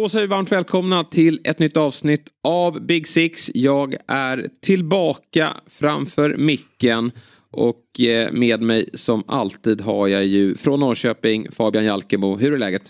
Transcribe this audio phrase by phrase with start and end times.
[0.00, 3.50] Då säger vi varmt välkomna till ett nytt avsnitt av Big Six.
[3.54, 7.12] Jag är tillbaka framför micken
[7.50, 12.36] och eh, med mig som alltid har jag ju från Norrköping Fabian Jalkemo.
[12.36, 12.82] Hur är läget?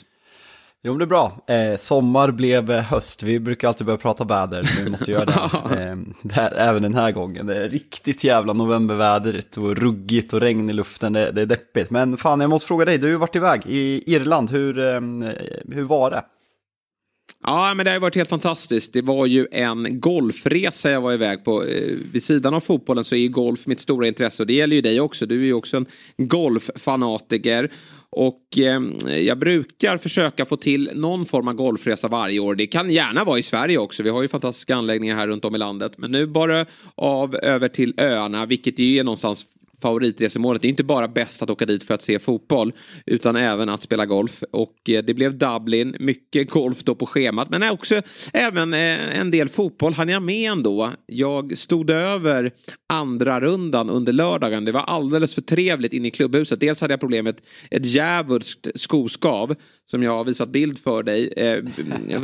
[0.82, 1.44] Jo, men det är bra.
[1.48, 3.22] Eh, sommar blev eh, höst.
[3.22, 5.32] Vi brukar alltid börja prata väder, så vi måste göra det.
[5.84, 7.46] eh, det här, även den här gången.
[7.46, 11.12] Det är riktigt jävla novembervädret och ruggigt och regn i luften.
[11.12, 11.90] Det, det är deppigt.
[11.90, 12.98] Men fan, jag måste fråga dig.
[12.98, 14.50] Du har ju varit iväg i Irland.
[14.50, 15.00] Hur, eh,
[15.68, 16.22] hur var det?
[17.42, 18.92] Ja, men det har varit helt fantastiskt.
[18.92, 21.64] Det var ju en golfresa jag var iväg på.
[21.64, 24.76] Eh, vid sidan av fotbollen så är ju golf mitt stora intresse och det gäller
[24.76, 25.26] ju dig också.
[25.26, 25.86] Du är ju också en
[26.18, 27.70] golffanatiker.
[28.12, 28.80] Och eh,
[29.18, 32.54] jag brukar försöka få till någon form av golfresa varje år.
[32.54, 34.02] Det kan gärna vara i Sverige också.
[34.02, 35.98] Vi har ju fantastiska anläggningar här runt om i landet.
[35.98, 39.46] Men nu bara av över till öarna, vilket ju är någonstans
[39.82, 40.62] favoritresemålet.
[40.62, 42.72] Det är inte bara bäst att åka dit för att se fotboll
[43.06, 44.42] utan även att spela golf.
[44.50, 49.30] Och eh, det blev Dublin, mycket golf då på schemat men också även eh, en
[49.30, 50.90] del fotboll hann jag med ändå.
[51.06, 52.52] Jag stod över
[52.88, 54.64] andra rundan under lördagen.
[54.64, 56.60] Det var alldeles för trevligt inne i klubbhuset.
[56.60, 59.54] Dels hade jag problemet ett djävulskt skoskav
[59.90, 61.32] som jag har visat bild för dig.
[61.36, 61.64] Eh,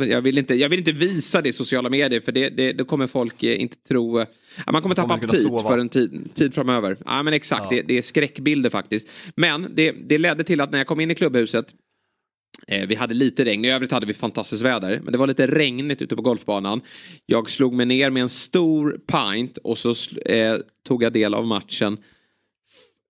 [0.07, 2.83] jag vill inte, jag vill inte visa det i sociala medier för det, det, det
[2.83, 4.25] kommer folk inte tro
[4.71, 6.97] man kommer tappa aptit för en tid, tid framöver.
[7.05, 7.69] Ja men exakt, ja.
[7.69, 9.09] Det, det, är skräckbilder faktiskt.
[9.35, 11.73] Men det, det ledde till att när jag kom in i klubbhuset
[12.67, 14.99] eh, vi hade lite regn, i övrigt hade vi fantastiskt väder.
[15.03, 16.81] Men det var lite regnigt ute på golfbanan.
[17.25, 19.89] Jag slog mig ner med en stor pint och så
[20.25, 20.55] eh,
[20.87, 21.97] tog jag del av matchen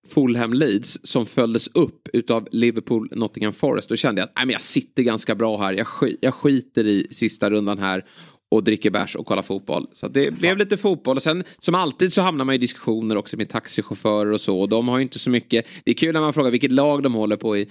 [0.08, 3.88] Fulham Leeds som följdes upp utav Liverpool Nottingham Forest.
[3.88, 5.72] Då kände jag att nej, jag sitter ganska bra här.
[5.72, 8.04] Jag, sk jag skiter i sista rundan här
[8.50, 9.86] och dricker bärs och kollar fotboll.
[9.92, 10.38] Så det Fan.
[10.38, 14.32] blev lite fotboll och sen som alltid så hamnar man i diskussioner också med taxichaufförer
[14.32, 14.60] och så.
[14.60, 15.66] Och de har ju inte så mycket.
[15.84, 17.68] Det är kul när man frågar vilket lag de håller på i,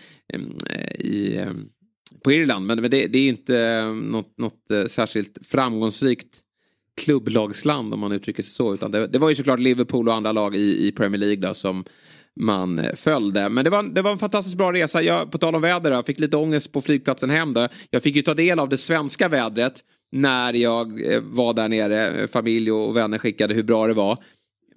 [0.99, 1.45] i
[2.23, 2.65] på Irland.
[2.65, 6.41] Men det, det är inte något, något eh, särskilt framgångsrikt
[7.01, 8.73] klubblagsland om man uttrycker sig så.
[8.73, 11.53] Utan det, det var ju såklart Liverpool och andra lag i, i Premier League då,
[11.53, 11.85] som
[12.39, 13.49] man eh, följde.
[13.49, 15.01] Men det var, det var en fantastiskt bra resa.
[15.01, 17.53] Jag, på tal om väder, jag fick lite ångest på flygplatsen hem.
[17.53, 17.67] Då.
[17.89, 22.27] Jag fick ju ta del av det svenska vädret när jag eh, var där nere.
[22.27, 24.17] Familj och vänner skickade hur bra det var.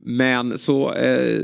[0.02, 1.40] Men så eh,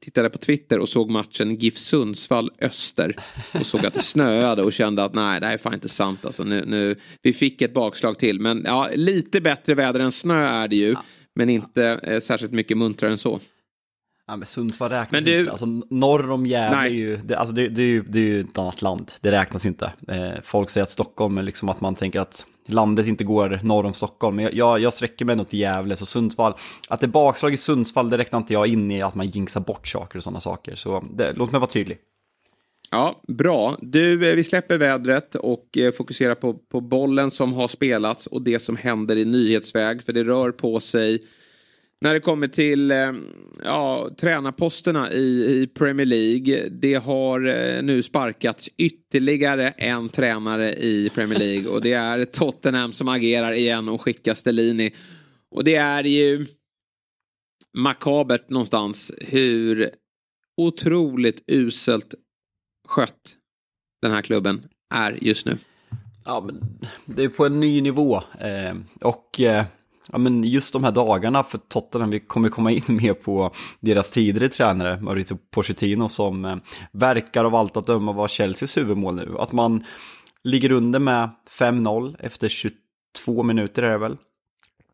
[0.00, 3.16] tittade jag på Twitter och såg matchen GIF Sundsvall-Öster.
[3.60, 6.24] Och såg att det snöade och kände att nej, det här är fan inte sant.
[6.24, 8.40] Alltså, nu, nu, vi fick ett bakslag till.
[8.40, 10.94] Men ja, lite bättre väder än snö är det ju.
[11.34, 13.40] Men inte eh, särskilt mycket muntrare än så.
[14.26, 15.40] Ja, men Sundsvall räknas men du...
[15.40, 15.50] inte.
[15.50, 18.40] Alltså, norr om Gävle är ju, det, alltså, det, det, är ju, det är ju
[18.40, 19.12] ett annat land.
[19.20, 19.92] Det räknas ju inte.
[20.08, 23.84] Eh, folk säger att Stockholm är liksom att man tänker att landet inte går norr
[23.84, 24.36] om Stockholm.
[24.36, 26.54] Men jag, jag sträcker mig nog till Gävle, så Sundsvall.
[26.88, 29.60] Att det är bakslag i Sundsvall, det räknar inte jag in i att man jinxar
[29.60, 30.74] bort saker och sådana saker.
[30.74, 31.98] Så det, låt mig vara tydlig.
[32.90, 33.76] Ja, bra.
[33.80, 38.42] Du, eh, vi släpper vädret och eh, fokuserar på, på bollen som har spelats och
[38.42, 40.02] det som händer i nyhetsväg.
[40.02, 41.22] För det rör på sig
[42.00, 43.12] när det kommer till eh,
[43.64, 46.68] ja, tränarposterna i, i Premier League.
[46.68, 52.92] Det har eh, nu sparkats ytterligare en tränare i Premier League och det är Tottenham
[52.92, 54.94] som agerar igen och skickar Stellini.
[55.50, 56.46] Och det är ju
[57.76, 59.90] makabert någonstans hur
[60.56, 62.14] otroligt uselt
[62.88, 63.36] skött
[64.02, 64.62] den här klubben
[64.94, 65.58] är just nu.
[66.24, 68.16] Ja, men det är på en ny nivå.
[68.16, 69.64] Eh, och eh,
[70.12, 73.50] ja, men just de här dagarna för Tottenham, vi kommer komma in mer på
[73.80, 76.56] deras tidigare tränare, Mauricio Pochettino, som eh,
[76.92, 79.36] verkar av allt att döma vara Chelseas huvudmål nu.
[79.38, 79.84] Att man
[80.44, 84.16] ligger under med 5-0 efter 22 minuter är det väl,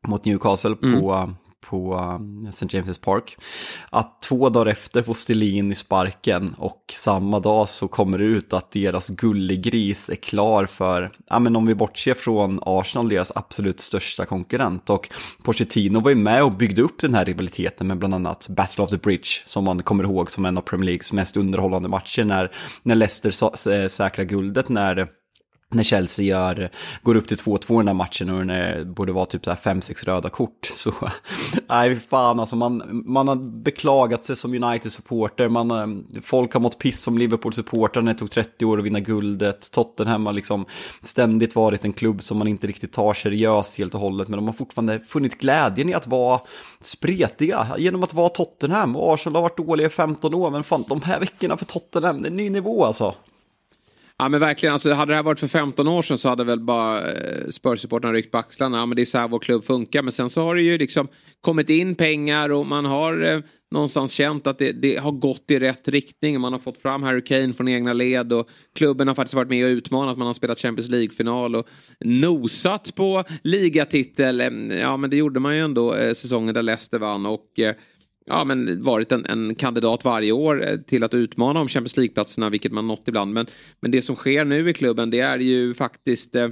[0.09, 2.67] mot Newcastle mm på um, St.
[2.67, 3.37] James' Park.
[3.91, 8.53] Att två dagar efter får Stelin i sparken och samma dag så kommer det ut
[8.53, 13.81] att deras gullegris är klar för, ja men om vi bortser från Arsenal, deras absolut
[13.81, 14.91] största konkurrent.
[14.91, 15.09] Och
[15.43, 18.91] Pochettino var ju med och byggde upp den här rivaliteten med bland annat Battle of
[18.91, 22.53] the Bridge, som man kommer ihåg som en av Premier Leagues mest underhållande matcher när,
[22.83, 25.20] när Leicester eh, säkrar guldet när
[25.73, 26.71] när Chelsea gör,
[27.03, 30.29] går upp till 2-2 i den där matchen och det borde vara typ 5-6 röda
[30.29, 30.71] kort.
[30.75, 30.95] Så
[31.69, 36.79] nej, fan alltså man, man har beklagat sig som United-supporter, man, ehm, folk har mått
[36.79, 39.71] piss som Liverpool-supportrar när det tog 30 år att vinna guldet.
[39.71, 40.65] Tottenham har liksom
[41.01, 44.47] ständigt varit en klubb som man inte riktigt tar seriöst helt och hållet, men de
[44.47, 46.41] har fortfarande funnit glädjen i att vara
[46.81, 48.97] spretiga genom att vara Tottenham.
[48.97, 52.23] Och Arsenal har varit dåliga i 15 år, men fan de här veckorna för Tottenham,
[52.23, 53.15] det är en ny nivå alltså.
[54.21, 56.61] Ja men verkligen, alltså, hade det här varit för 15 år sedan så hade väl
[56.61, 58.79] bara eh, Spurs-supportrarna ryckt på axlarna.
[58.79, 60.03] Ja men det är så här vår klubb funkar.
[60.03, 61.09] Men sen så har det ju liksom
[61.41, 63.41] kommit in pengar och man har eh,
[63.71, 66.41] någonstans känt att det, det, har gått i rätt riktning.
[66.41, 69.65] Man har fått fram Harry Kane från egna led och klubben har faktiskt varit med
[69.65, 70.19] och utmanat.
[70.19, 71.69] Man har spelat Champions League-final och
[72.05, 74.41] nosat på ligatitel.
[74.81, 77.75] Ja men det gjorde man ju ändå eh, säsongen där Leicester vann och eh,
[78.31, 82.51] ja, men varit en, en, kandidat varje år eh, till att utmana om Champions League-platserna,
[82.51, 83.33] vilket man nått ibland.
[83.33, 83.47] Men,
[83.81, 86.49] men det som sker nu i klubben, det är ju faktiskt eh,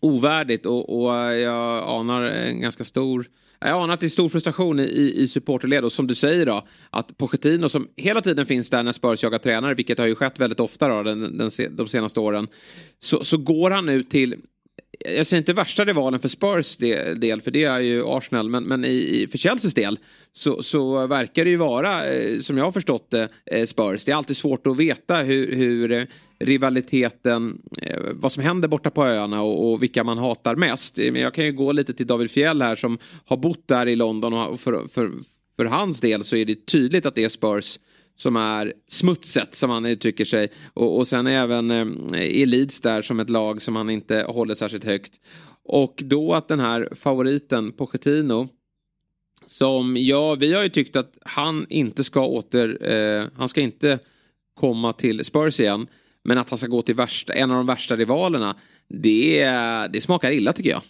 [0.00, 3.28] ovärdigt och, och eh, jag anar en ganska stor
[3.60, 6.66] jag anar att det är stor frustration i, i supporterled och som du säger då
[6.90, 10.40] att Pochettino som hela tiden finns där när Spurs jagar tränare, vilket har ju skett
[10.40, 12.48] väldigt ofta då, den, den, de senaste åren,
[13.00, 14.36] så, så går han nu till
[15.04, 16.76] jag säger inte värsta rivalen för Spurs
[17.16, 19.98] del, för det är ju Arsenal, men, men i, för Chelseas del
[20.32, 24.04] så, så verkar det ju vara, eh, som jag har förstått det, eh, Spurs.
[24.04, 26.04] Det är alltid svårt att veta hur, hur eh,
[26.38, 27.58] rivaliteten,
[28.12, 30.96] vad som händer borta på öarna och, och, vilka man hatar mest.
[30.96, 33.96] Men jag kan ju gå lite till David Fjell här som har bott där i
[33.96, 35.10] London och för, för,
[35.56, 37.78] för hans del så är det tydligt att det är Spurs
[38.16, 40.48] som är smutset som han uttrycker sig.
[40.74, 44.84] Och, och sen även eh, Elids där som ett lag som han inte håller särskilt
[44.84, 45.20] högt.
[45.64, 48.48] Och då att den här favoriten Pochettino
[49.46, 53.98] som, ja, vi har ju tyckt att han inte ska åter, eh, han ska inte
[54.54, 55.86] komma till Spurs igen.
[56.24, 58.56] Men att han ska gå till värsta, en av de värsta rivalerna,
[58.88, 59.44] det,
[59.92, 60.82] det smakar illa tycker jag.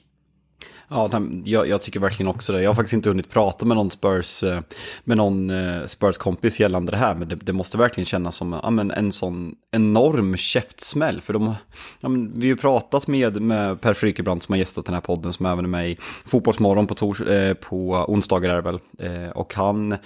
[0.89, 1.11] Ja,
[1.45, 2.63] jag, jag, tycker verkligen också det.
[2.63, 4.61] Jag har faktiskt inte hunnit prata med någon Spurs, eh,
[5.05, 8.61] med någon eh, Spurs kompis gällande det här, men det, det, måste verkligen kännas som
[8.63, 11.21] ja, men en sån enorm käftsmäll.
[11.21, 11.55] För de,
[12.01, 15.01] ja, men vi har ju pratat med, med Per Frykebrant som har gästat den här
[15.01, 18.81] podden, som även är med i Fotbollsmorgon på, tors, eh, på onsdagar är det väl.
[18.99, 19.97] Eh, och han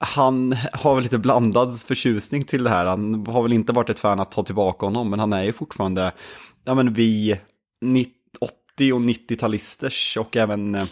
[0.00, 2.86] han har väl lite blandad förtjusning till det här.
[2.86, 5.52] Han har väl inte varit ett fan att ta tillbaka honom, men han är ju
[5.52, 6.12] fortfarande,
[6.64, 7.40] ja men vi,
[7.80, 8.17] 90
[8.78, 10.84] 80 och 90-talisters och även eh,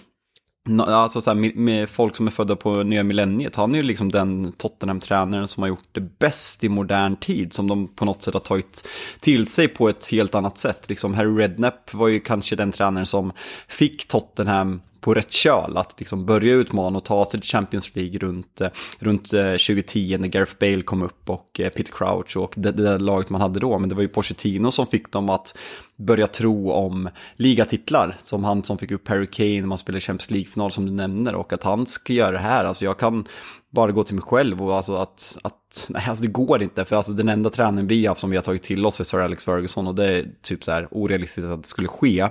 [0.80, 3.56] Alltså så här, med folk som är födda på nya millenniet.
[3.56, 7.52] Han är ju liksom den Tottenham-tränaren som har gjort det bäst i modern tid.
[7.52, 8.88] Som de på något sätt har tagit
[9.20, 10.88] till sig på ett helt annat sätt.
[10.88, 13.32] Liksom Harry Redknapp var ju kanske den tränaren som
[13.68, 15.76] fick Tottenham på rätt köl.
[15.76, 18.69] Att liksom börja utmana och ta sig till Champions League runt, eh,
[18.99, 22.82] runt eh, 2010 när Gareth Bale kom upp och eh, Peter Crouch och det, det
[22.82, 23.79] där laget man hade då.
[23.79, 25.58] Men det var ju Pochettino som fick dem att
[25.97, 28.17] börja tro om ligatitlar.
[28.19, 31.35] Som han som fick upp Harry Kane när man spelade Champions League-final som du nämner.
[31.35, 32.64] Och att han ska göra det här.
[32.64, 33.26] Alltså jag kan
[33.70, 36.85] bara gå till mig själv och alltså att, att nej alltså det går inte.
[36.85, 39.05] För alltså den enda tränaren vi har haft som vi har tagit till oss är
[39.05, 42.29] Sir Alex Ferguson och det är typ så här orealistiskt att det skulle ske.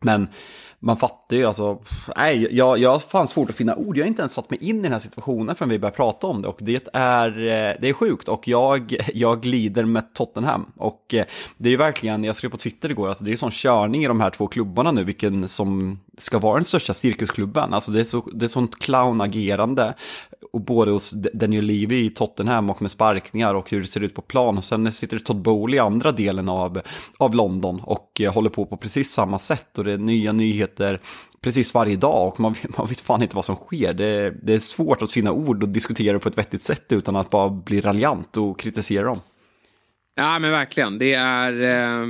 [0.00, 0.28] Men
[0.80, 1.78] man fattar ju alltså,
[2.16, 3.96] nej, jag, jag har fan svårt att finna ord.
[3.96, 6.26] Jag har inte ens satt mig in i den här situationen förrän vi började prata
[6.26, 10.72] om det och det är, eh, det är sjukt och jag, jag glider med Tottenham
[10.76, 11.24] och eh,
[11.56, 14.08] det är ju verkligen, jag skrev på Twitter igår, alltså det är sån körning i
[14.08, 17.74] de här två klubbarna nu, vilken som ska vara den största cirkusklubben.
[17.74, 19.94] Alltså det är, så, det är sånt clownagerande
[20.52, 24.14] och både hos Daniel Levy i Tottenham och med sparkningar och hur det ser ut
[24.14, 24.58] på plan.
[24.58, 26.80] Och sen sitter Todd Bowley i andra delen av,
[27.18, 29.78] av London och eh, håller på på precis samma sätt.
[29.78, 30.67] Och det är nya nyheter
[31.40, 33.92] precis varje dag och man, man vet fan inte vad som sker.
[33.92, 37.30] Det, det är svårt att finna ord och diskutera på ett vettigt sätt utan att
[37.30, 39.20] bara bli raljant och kritisera dem.
[40.14, 41.62] Ja men verkligen, det är...
[41.62, 42.06] Eh,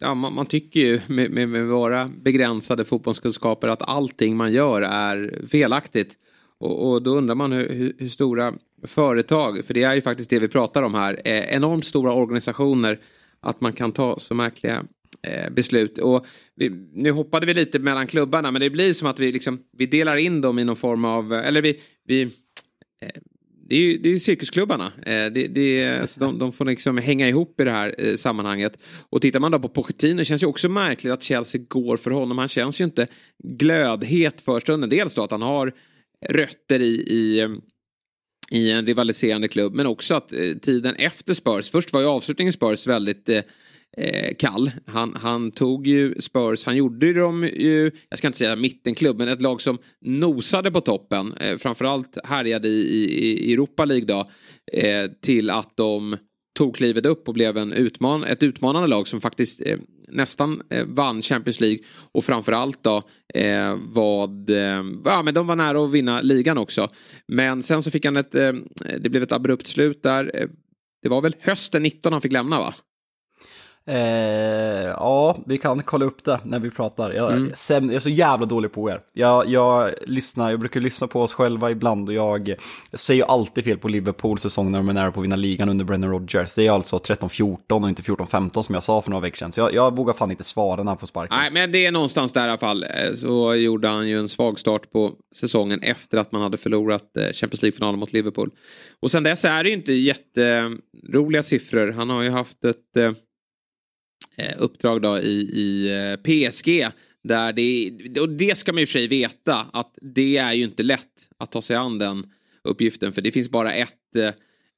[0.00, 4.82] ja, man, man, tycker ju med, med, med, våra begränsade fotbollskunskaper att allting man gör
[4.82, 6.14] är felaktigt.
[6.58, 8.54] Och, och då undrar man hur, hur, hur, stora
[8.86, 12.98] företag, för det är ju faktiskt det vi pratar om här, eh, enormt stora organisationer,
[13.40, 14.84] att man kan ta så märkliga
[15.26, 15.98] Eh, beslut.
[15.98, 19.62] Och vi, nu hoppade vi lite mellan klubbarna men det blir som att vi, liksom,
[19.78, 22.22] vi delar in dem i någon form av, eh, eller vi, vi
[23.02, 23.20] eh,
[23.68, 24.92] det är ju det är cirkusklubbarna.
[25.06, 28.78] Eh, det, det, alltså de, de, får liksom hänga ihop i det här eh, sammanhanget.
[29.10, 32.38] Och tittar man då på Pochettino känns det också märkligt att Chelsea går för honom.
[32.38, 33.06] Han känns ju inte
[33.44, 34.90] glödhet för stunden.
[34.90, 35.72] Dels då att han har
[36.28, 37.48] rötter i, i eh,
[38.50, 40.28] i en rivaliserande klubb men också att
[40.62, 43.28] tiden efter Spurs, först var ju avslutningen Spurs väldigt
[43.96, 44.70] eh, kall.
[44.86, 49.28] Han, han tog ju Spurs, han gjorde dem ju, jag ska inte säga mittenklubb, men
[49.28, 54.30] ett lag som nosade på toppen, eh, framförallt härjade i, i, i Europa League då,
[54.72, 56.16] eh, till att de
[56.54, 60.86] tog klivet upp och blev en utman ett utmanande lag som faktiskt eh, nästan eh,
[60.86, 61.78] vann Champions League
[62.12, 63.02] och framförallt då
[63.34, 66.90] eh, vad, eh, ja men de var nära att vinna ligan också.
[67.28, 68.52] Men sen så fick han ett, eh,
[69.00, 70.30] det blev ett abrupt slut där.
[70.34, 70.48] Eh,
[71.02, 72.74] det var väl hösten 19 han fick lämna va?
[73.86, 73.96] Eh,
[74.88, 77.12] ja, vi kan kolla upp det när vi pratar.
[77.12, 77.52] Jag, mm.
[77.54, 79.00] sen, jag är så jävla dålig på er.
[79.12, 82.54] Jag, jag, lyssnar, jag brukar lyssna på oss själva ibland och jag,
[82.92, 85.84] säger alltid fel på Liverpool säsong när de är nära på att vinna ligan under
[85.84, 86.54] Brennan Rodgers.
[86.54, 89.52] Det är alltså 13-14 och inte 14-15 som jag sa för några veckor sedan.
[89.52, 91.38] Så jag, jag vågar fan inte svara när han får sparken.
[91.38, 92.82] Nej, men det är någonstans där i alla fall.
[92.82, 97.16] Eh, så gjorde han ju en svag start på säsongen efter att man hade förlorat
[97.16, 98.50] eh, Champions League-finalen mot Liverpool.
[99.00, 101.92] Och sen dess är det ju inte jätteroliga siffror.
[101.92, 103.12] Han har ju haft ett Eh,
[104.36, 106.86] Eh, uppdrag då i, i eh, PSG.
[107.24, 110.82] Där det, och det ska man ju för sig veta att det är ju inte
[110.82, 112.26] lätt att ta sig an den
[112.64, 113.12] uppgiften.
[113.12, 114.30] För det finns bara ett, eh,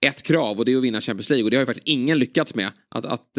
[0.07, 1.45] ett krav och det är att vinna Champions League.
[1.45, 2.71] Och det har ju faktiskt ingen lyckats med.
[2.89, 3.39] Att, att,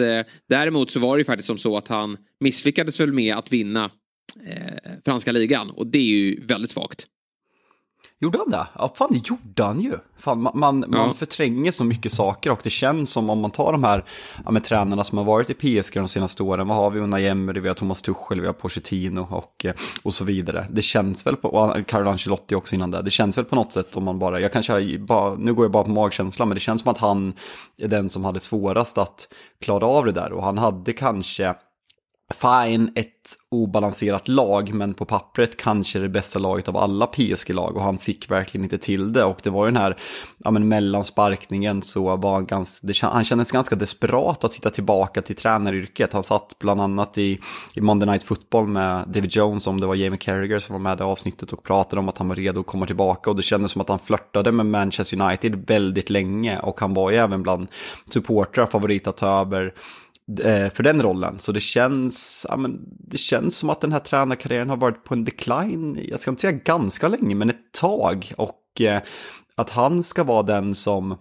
[0.49, 3.91] däremot så var det ju faktiskt som så att han misslyckades väl med att vinna
[4.45, 5.69] eh, franska ligan.
[5.69, 7.07] Och det är ju väldigt svagt.
[8.25, 8.67] Gjorde han det?
[8.73, 9.93] Ja, fan det gjorde han ju.
[10.17, 10.97] Fan, man, man, ja.
[10.97, 14.05] man förtränger så mycket saker och det känns som om man tar de här
[14.45, 16.67] ja, med tränarna som har varit i PSG de senaste åren.
[16.67, 16.99] Vad har vi?
[16.99, 19.65] Unai Emery, vi har Thomas Tuchel, vi har Pochettino och,
[20.03, 20.65] och så vidare.
[20.69, 23.01] Det känns väl på, och Carlo Ancelotti också innan det.
[23.01, 25.71] Det känns väl på något sätt om man bara, jag kanske bara, nu går jag
[25.71, 27.33] bara på magkänslan, men det känns som att han
[27.77, 29.27] är den som hade svårast att
[29.61, 31.55] klara av det där och han hade kanske
[32.33, 33.11] fine, ett
[33.51, 38.31] obalanserat lag, men på pappret kanske det bästa laget av alla PSG-lag och han fick
[38.31, 39.23] verkligen inte till det.
[39.23, 39.97] Och det var ju den här
[40.37, 45.21] ja, men mellansparkningen så var han ganska, det, han kändes ganska desperat att hitta tillbaka
[45.21, 46.13] till tränaryrket.
[46.13, 47.39] Han satt bland annat i,
[47.73, 50.99] i Monday Night Football med David Jones, om det var Jamie Carragher som var med
[50.99, 53.71] i avsnittet och pratade om att han var redo att komma tillbaka och det kändes
[53.71, 57.67] som att han flörtade med Manchester United väldigt länge och han var ju även bland
[58.13, 59.73] supportrar favorit att ta över
[60.43, 61.39] Eh, för den rollen.
[61.39, 65.13] Så det känns, ja, men det känns som att den här tränarkarriären har varit på
[65.13, 68.33] en decline, jag ska inte säga ganska länge, men ett tag.
[68.37, 69.01] Och eh,
[69.55, 71.17] att han ska vara den som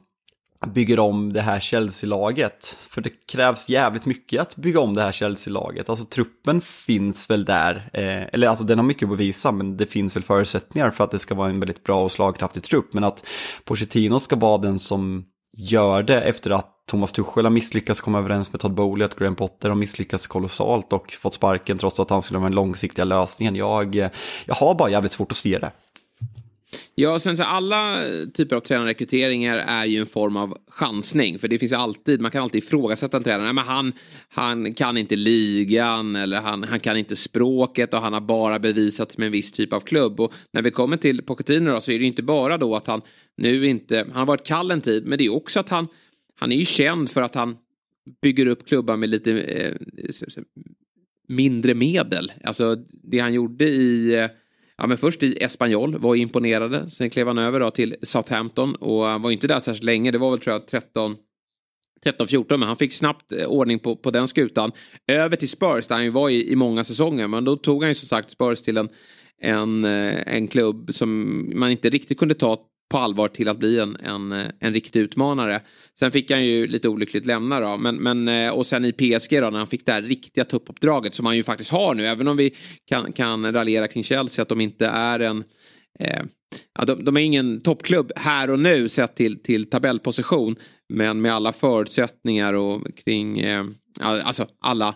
[0.67, 2.67] bygger om det här Chelsea-laget.
[2.67, 5.89] För det krävs jävligt mycket att bygga om det här Chelsea-laget.
[5.89, 9.87] Alltså truppen finns väl där, eh, eller alltså den har mycket att bevisa, men det
[9.87, 12.95] finns väl förutsättningar för att det ska vara en väldigt bra och slagkraftig trupp.
[12.95, 13.27] Men att
[13.65, 15.25] Pochettino ska vara den som
[15.57, 19.37] gör det efter att Thomas Tuchel har misslyckats komma överens med Todd Bowley, att Graham
[19.37, 23.57] Potter har misslyckats kolossalt och fått sparken trots att han skulle vara den långsiktiga lösningen.
[23.57, 23.95] Jag,
[24.47, 25.73] jag har bara jävligt svårt att se det.
[26.95, 28.03] Ja, sen så alla
[28.35, 31.39] typer av tränarrekryteringar är ju en form av chansning.
[31.39, 33.53] För det finns alltid, man kan alltid ifrågasätta en tränare.
[33.53, 33.93] Men han,
[34.29, 39.19] han kan inte ligan eller han, han kan inte språket och han har bara bevisats
[39.19, 40.21] med en viss typ av klubb.
[40.21, 42.87] Och när vi kommer till Pochettino då, så är det ju inte bara då att
[42.87, 43.03] han
[43.37, 45.89] nu inte, han har varit kall en tid, men det är också att han
[46.35, 47.57] han är ju känd för att han
[48.23, 49.75] bygger upp klubbar med lite eh,
[51.29, 52.33] mindre medel.
[52.45, 54.31] Alltså det han gjorde i, eh,
[54.77, 56.91] ja men först i Espanyol var imponerande.
[56.91, 60.11] Sen klev han över då till Southampton och han var inte där särskilt länge.
[60.11, 61.17] Det var väl tror jag 13
[62.05, 64.73] 13-14 men han fick snabbt eh, ordning på, på den skutan.
[65.07, 67.91] Över till Spurs där han ju var i, i många säsonger men då tog han
[67.91, 68.89] ju som sagt Spurs till en,
[69.41, 72.59] en, eh, en klubb som man inte riktigt kunde ta
[72.91, 75.61] på allvar till att bli en, en, eh, en riktig utmanare.
[75.99, 77.77] Sen fick han ju lite olyckligt lämna då.
[77.77, 81.15] Men, men, eh, och sen i PSG då när han fick det här riktiga tuppuppdraget
[81.15, 82.07] som han ju faktiskt har nu.
[82.07, 82.55] Även om vi
[82.89, 85.45] kan, kan raljera kring Chelsea att de inte är en
[86.01, 86.23] eh,
[86.79, 90.57] ja, de, de, är ingen toppklubb här och nu sett till, till tabellposition.
[90.89, 93.65] Men med alla förutsättningar och kring eh,
[94.01, 94.95] alltså alla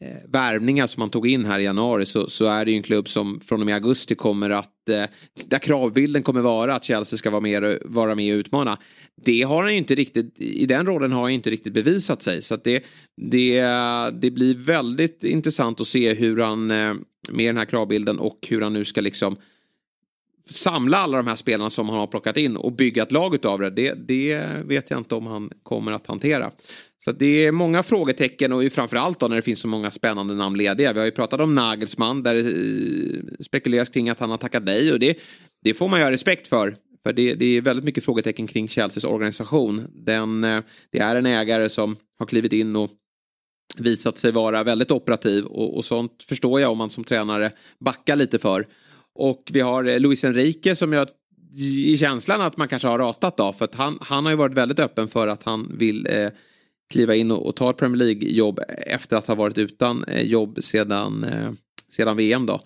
[0.00, 2.82] Eh, värvningar som man tog in här i januari så, så är det ju en
[2.82, 5.04] klubb som från och med augusti kommer att eh,
[5.44, 8.78] där kravbilden kommer vara att Chelsea ska vara med, vara med och utmana.
[9.24, 12.22] Det har han ju inte riktigt, i den rollen har han ju inte riktigt bevisat
[12.22, 12.42] sig.
[12.42, 12.84] Så att det,
[13.16, 13.60] det,
[14.20, 16.94] det blir väldigt intressant att se hur han eh,
[17.30, 19.36] med den här kravbilden och hur han nu ska liksom
[20.50, 23.60] samla alla de här spelarna som han har plockat in och bygga ett lag utav
[23.60, 26.50] det, det, det vet jag inte om han kommer att hantera.
[27.04, 30.58] Så det är många frågetecken och framförallt då när det finns så många spännande namn
[30.58, 30.92] lediga.
[30.92, 34.92] Vi har ju pratat om Nagelsmann där det spekuleras kring att han har tackat nej
[34.92, 35.18] och det,
[35.64, 36.76] det får man ju ha respekt för.
[37.02, 39.86] För det, det är väldigt mycket frågetecken kring Chelseas organisation.
[39.92, 42.90] Den, eh, det är en ägare som har klivit in och
[43.76, 48.16] visat sig vara väldigt operativ och, och sånt förstår jag om man som tränare backar
[48.16, 48.66] lite för.
[49.14, 51.08] Och vi har eh, Luis Enrique som jag
[51.56, 54.54] i känslan att man kanske har ratat då för att han, han har ju varit
[54.54, 56.28] väldigt öppen för att han vill eh,
[56.92, 60.58] kliva in och, och ta ett Premier League-jobb efter att ha varit utan eh, jobb
[60.62, 61.52] sedan, eh,
[61.90, 62.60] sedan VM då.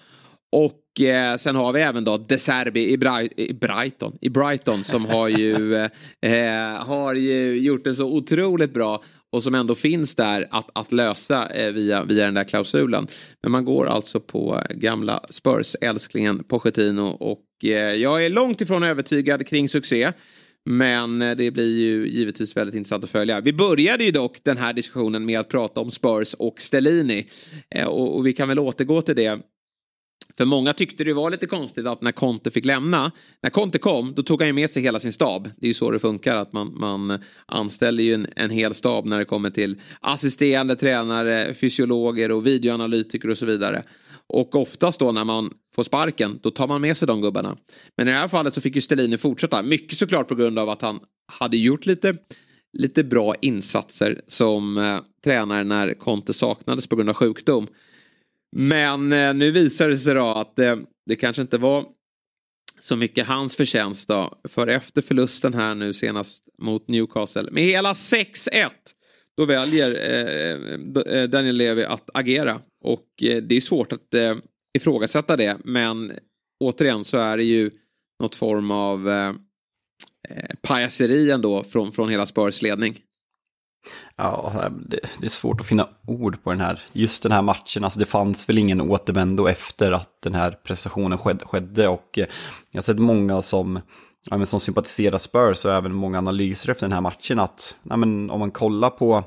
[0.52, 4.84] Och eh, sen har vi även då De Serbi i, Bright, i, Brighton, i Brighton
[4.84, 5.74] som har ju,
[6.20, 9.02] eh, har ju gjort det så otroligt bra
[9.32, 13.06] och som ändå finns där att, att lösa eh, via, via den där klausulen.
[13.42, 19.46] Men man går alltså på gamla Spurs-älsklingen Pochettino och eh, jag är långt ifrån övertygad
[19.46, 20.12] kring succé.
[20.68, 23.40] Men eh, det blir ju givetvis väldigt intressant att följa.
[23.40, 27.26] Vi började ju dock den här diskussionen med att prata om Spurs och Stellini.
[27.74, 29.40] Eh, och, och vi kan väl återgå till det
[30.36, 33.12] för många tyckte det var lite konstigt att när Conte fick lämna,
[33.42, 35.50] när Conte kom, då tog han ju med sig hela sin stab.
[35.56, 39.06] Det är ju så det funkar, att man, man anställer ju en, en hel stab
[39.06, 43.82] när det kommer till assisterande tränare, fysiologer och videoanalytiker och så vidare.
[44.26, 47.56] Och oftast då när man får sparken, då tar man med sig de gubbarna.
[47.96, 50.68] Men i det här fallet så fick ju Stellini fortsätta, mycket såklart på grund av
[50.68, 51.00] att han
[51.32, 52.16] hade gjort lite,
[52.72, 57.66] lite bra insatser som eh, tränare när Conte saknades på grund av sjukdom.
[58.58, 61.86] Men eh, nu visar det sig då att det, det kanske inte var
[62.78, 64.38] så mycket hans förtjänst då.
[64.48, 68.70] För efter förlusten här nu senast mot Newcastle med hela 6-1.
[69.36, 72.60] Då väljer eh, eh, Daniel Levy att agera.
[72.84, 74.36] Och eh, det är svårt att eh,
[74.78, 75.56] ifrågasätta det.
[75.64, 76.12] Men
[76.64, 77.70] återigen så är det ju
[78.22, 79.28] något form av eh,
[80.28, 83.00] eh pajaseri ändå från, från hela Spurs ledning.
[84.16, 87.84] Ja, det, det, är svårt att finna ord på den här, just den här matchen.
[87.84, 91.44] Alltså det fanns väl ingen återvändo efter att den här prestationen skedde.
[91.44, 92.26] skedde och eh,
[92.70, 93.80] jag har sett många som,
[94.30, 97.96] ja, men som sympatiserar Spurs och även många analyser efter den här matchen att ja,
[97.96, 99.24] men om man kollar på,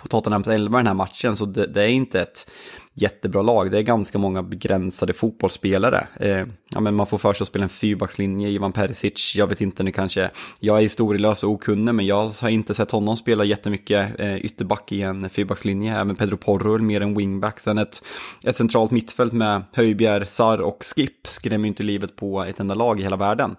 [0.00, 2.50] på Tottenhams 11 den här matchen så det, det är inte ett
[2.94, 3.70] jättebra lag.
[3.70, 6.06] Det är ganska många begränsade fotbollsspelare.
[6.16, 9.60] Eh, ja, men man får för sig att spela en fyrbackslinje, Ivan Perisic, jag vet
[9.60, 13.44] inte, nu kanske, jag är historielös och okunnig, men jag har inte sett honom spela
[13.44, 15.98] jättemycket eh, ytterback i en fyrbackslinje.
[15.98, 17.60] Även Pedro Porro mer än wingback.
[17.60, 18.02] Sen ett,
[18.44, 22.74] ett centralt mittfält med Höjbjer, Sar och Skip skrämmer ju inte livet på ett enda
[22.74, 23.56] lag i hela världen.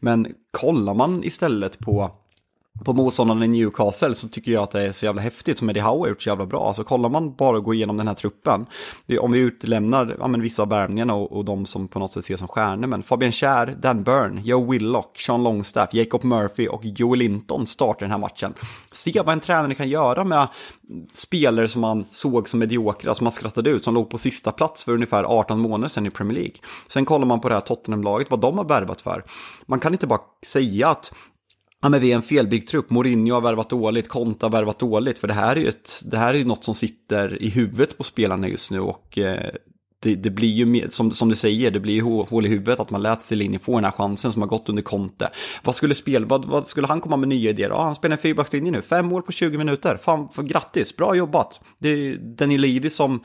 [0.00, 2.10] Men kollar man istället på
[2.84, 5.80] på motståndaren i Newcastle så tycker jag att det är så jävla häftigt som Eddie
[5.80, 6.66] Howe har gjort så jävla bra.
[6.66, 8.66] Alltså kollar man bara och går igenom den här truppen,
[9.20, 12.24] om vi utelämnar ja, men vissa av värvningarna och, och de som på något sätt
[12.24, 16.84] ses som stjärnor, men Fabian Kär, Dan Byrne, Joe Willock, Sean Longstaff, Jacob Murphy och
[16.84, 18.54] Joel Linton startar den här matchen.
[18.92, 20.48] Se vad en tränare kan göra med
[21.12, 24.84] spelare som man såg som mediokra, som man skrattade ut, som låg på sista plats
[24.84, 26.56] för ungefär 18 månader sedan i Premier League.
[26.88, 29.24] Sen kollar man på det här Tottenham-laget, vad de har värvat för.
[29.66, 31.12] Man kan inte bara säga att
[31.82, 32.90] Ja, men vi är en felbyggd trupp.
[32.90, 35.18] Mourinho har värvat dåligt, Konta har värvat dåligt.
[35.18, 38.04] För det här är ju ett, det här är något som sitter i huvudet på
[38.04, 38.80] spelarna just nu.
[38.80, 39.50] Och eh,
[40.00, 42.90] det, det, blir ju, som, som du säger, det blir ju hål i huvudet att
[42.90, 45.30] man lät Celine få den här chansen som har gått under Conte.
[45.64, 47.68] Vad skulle, spel, vad, vad skulle han komma med nya idéer?
[47.68, 49.96] Ja, han spelar en fyrbackslinje nu, fem mål på 20 minuter.
[49.96, 51.60] Fan, för, grattis, bra jobbat.
[51.78, 53.20] Det är Danny Levy som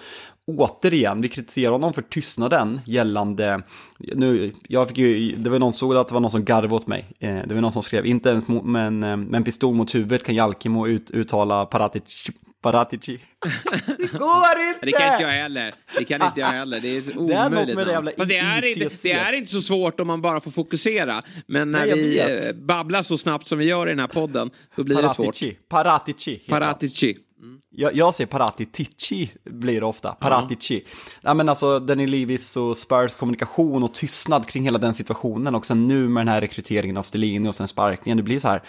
[0.48, 3.62] återigen, vi kritiserar honom för tystnaden gällande,
[4.00, 6.88] nu, jag fick ju, det var någon såg att det var någon som garvade åt
[6.88, 7.06] mig.
[7.20, 10.24] Eh, det var någon som skrev, inte ens med en, med en pistol mot huvudet
[10.24, 12.30] kan Jalkimo ut, uttala Paratic,
[12.62, 13.20] Paratici.
[13.86, 14.86] Det går inte!
[14.86, 15.74] Det kan inte jag heller.
[15.98, 16.80] Det kan inte jag heller.
[16.80, 20.00] Det är omöjligt det är det jävla det är, inte, det är inte så svårt
[20.00, 21.22] om man bara får fokusera.
[21.48, 22.56] Men när Nej, vi vet.
[22.56, 25.24] babblar så snabbt som vi gör i den här podden, då blir Paratici.
[25.24, 25.70] det svårt.
[25.70, 26.36] Paratici.
[26.50, 27.18] Paratici.
[27.44, 27.62] Mm.
[27.70, 30.12] Jag, jag ser Paratici blir det ofta.
[30.12, 30.80] Paratici.
[30.80, 31.18] -huh.
[31.22, 35.66] Ja, men alltså Danny Levis och Spurs kommunikation och tystnad kring hela den situationen och
[35.66, 38.18] sen nu med den här rekryteringen av Stellini och sen sparkningen.
[38.18, 38.64] Det blir så här,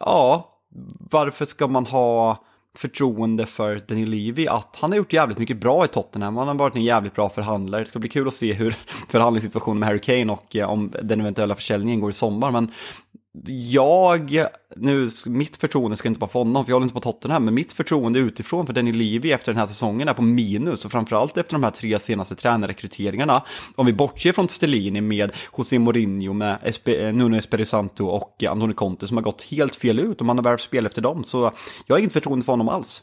[0.00, 0.50] ja,
[1.10, 2.44] varför ska man ha
[2.76, 6.36] förtroende för Daniel Levy att han har gjort jävligt mycket bra i Tottenham.
[6.36, 7.82] Han har varit en jävligt bra förhandlare.
[7.82, 8.70] Det ska bli kul att se hur
[9.08, 12.50] förhandlingssituationen med Harry Kane och eh, om den eventuella försäljningen går i sommar.
[12.50, 12.70] Men
[13.46, 14.38] jag,
[14.76, 17.54] nu, mitt förtroende ska inte vara för honom, för jag håller inte på Tottenham, men
[17.54, 21.36] mitt förtroende utifrån för Denny Levy efter den här säsongen är på minus och framförallt
[21.36, 23.42] efter de här tre senaste tränarrekryteringarna.
[23.76, 28.44] Om vi bortser från Stellini med José Mourinho, med Espe, eh, Nuno Espirito Santo och
[28.48, 31.24] Antonio Conte som har gått helt fel ut och man har värvt spel efter dem,
[31.24, 31.52] så
[31.86, 33.02] jag har inget förtroende för honom alls.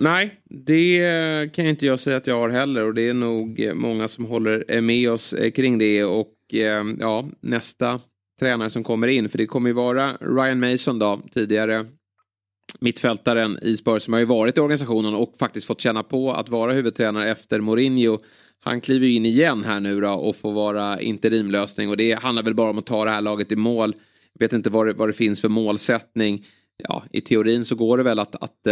[0.00, 2.84] Nej, det kan inte jag säga att jag har heller.
[2.84, 6.04] Och det är nog många som håller eh, med oss eh, kring det.
[6.04, 8.00] Och eh, ja, nästa
[8.40, 11.86] tränare som kommer in, för det kommer ju vara Ryan Mason då, tidigare
[12.80, 16.48] mittfältaren i Spurs som har ju varit i organisationen och faktiskt fått känna på att
[16.48, 18.18] vara huvudtränare efter Mourinho.
[18.60, 21.88] Han kliver ju in igen här nu då och får vara interimlösning.
[21.88, 23.94] Och det handlar väl bara om att ta det här laget i mål.
[24.32, 26.44] Jag vet inte vad det, vad det finns för målsättning.
[26.88, 28.66] Ja, i teorin så går det väl att, att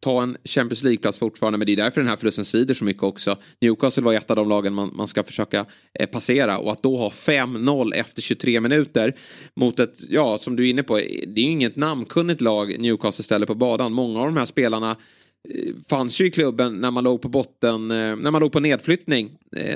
[0.00, 3.02] ta en Champions League-plats fortfarande men det är därför den här förlusten svider så mycket
[3.02, 3.36] också.
[3.60, 6.96] Newcastle var ett av de lagen man, man ska försöka eh, passera och att då
[6.96, 9.14] ha 5-0 efter 23 minuter
[9.54, 12.80] mot ett, ja som du är inne på, eh, det är ju inget namnkunnigt lag
[12.80, 13.92] Newcastle ställer på badan.
[13.92, 17.90] Många av de här spelarna eh, fanns ju i klubben när man låg på botten,
[17.90, 19.30] eh, när man låg på nedflyttning.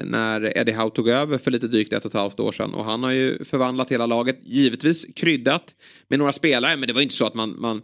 [0.05, 2.75] När Eddie Howe tog över för lite drygt ett och ett halvt år sedan.
[2.75, 5.75] Och han har ju förvandlat hela laget, givetvis kryddat
[6.09, 7.83] med några spelare, men det var inte så att man, man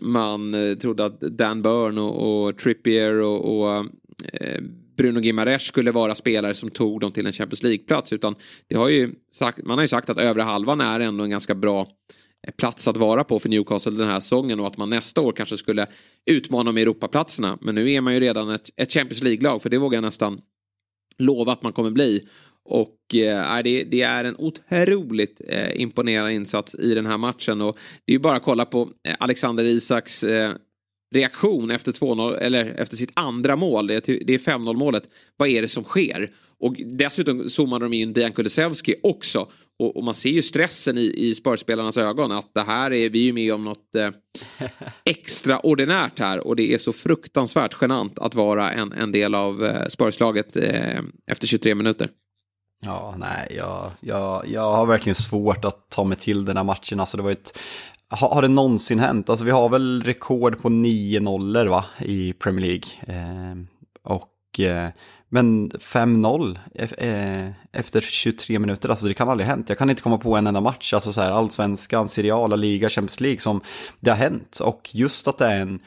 [0.00, 3.86] man eh, trodde att Dan Burn och, och Trippier och, och
[4.32, 4.60] eh,
[4.96, 8.12] Bruno Gimares skulle vara spelare som tog dem till en Champions League-plats.
[8.12, 8.34] Utan
[8.68, 11.54] det har ju sagt, man har ju sagt att övre halvan är ändå en ganska
[11.54, 11.88] bra
[12.46, 15.32] eh, plats att vara på för Newcastle den här säsongen och att man nästa år
[15.32, 15.86] kanske skulle
[16.26, 17.58] utmana om Europaplatserna.
[17.60, 20.40] Men nu är man ju redan ett, ett Champions League-lag för det vågar jag nästan
[21.18, 22.28] lova att man kommer bli.
[22.64, 27.60] Och eh, det, det, är en otroligt eh, imponerande insats i den här matchen.
[27.60, 30.52] Och det är ju bara att kolla på eh, Alexander Isaks eh,
[31.14, 33.86] reaktion efter 2-0, eller efter sitt andra mål.
[33.86, 35.10] Det, det är 5-0 målet.
[35.36, 36.30] Vad är det som sker?
[36.58, 39.48] Och dessutom zoomade de in Dejan Kulusevski också.
[39.78, 43.28] Och, och, man ser ju stressen i, i Spurs-spelarnas ögon att det här är vi
[43.28, 44.10] är med om något eh,
[45.04, 46.46] extraordinärt här.
[46.46, 51.00] Och det är så fruktansvärt genant att vara en, en del av eh, Spurs-laget eh,
[51.26, 52.08] efter 23 minuter.
[52.86, 57.00] Ja, nej, jag, jag, jag har verkligen svårt att ta mig till den här matchen.
[57.00, 57.58] Alltså det var ett,
[58.08, 59.30] har, har det någonsin hänt?
[59.30, 63.18] Alltså vi har väl rekord på 9 nollor va, i Premier League.
[63.18, 63.56] Eh,
[64.02, 64.88] och, eh,
[65.28, 69.68] men 5-0 eh, eh, efter 23 minuter, alltså det kan aldrig ha hänt.
[69.68, 73.20] Jag kan inte komma på en enda match, alltså så här allsvenskan, seriala liga, Champions
[73.20, 73.60] League som
[74.00, 74.60] det har hänt.
[74.60, 75.80] Och just att det är en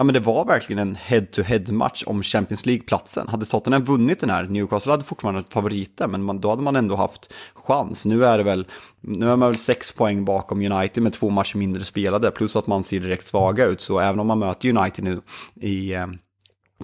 [0.00, 3.28] Ja men det var verkligen en head-to-head match om Champions League-platsen.
[3.28, 6.76] Hade Tottenham vunnit den här, Newcastle hade fortfarande varit favoriter, men man, då hade man
[6.76, 8.06] ändå haft chans.
[8.06, 8.66] Nu är det väl,
[9.00, 12.66] nu är man väl sex poäng bakom United med två matcher mindre spelade, plus att
[12.66, 13.80] man ser direkt svaga ut.
[13.80, 15.20] Så även om man möter United nu
[15.60, 16.06] i eh,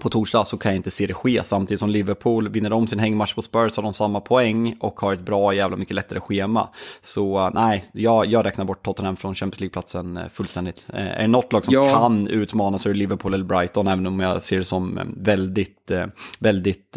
[0.00, 2.98] på torsdag så kan jag inte se det ske samtidigt som Liverpool vinner om sin
[2.98, 6.68] hängmatch på Spurs har de samma poäng och har ett bra jävla mycket lättare schema.
[7.02, 10.86] Så uh, nej, jag, jag räknar bort Tottenham från Champions League-platsen uh, fullständigt.
[10.94, 11.94] Uh, är det något lag som ja.
[11.94, 15.90] kan utmana så är det Liverpool eller Brighton, även om jag ser det som väldigt,
[16.38, 16.96] väldigt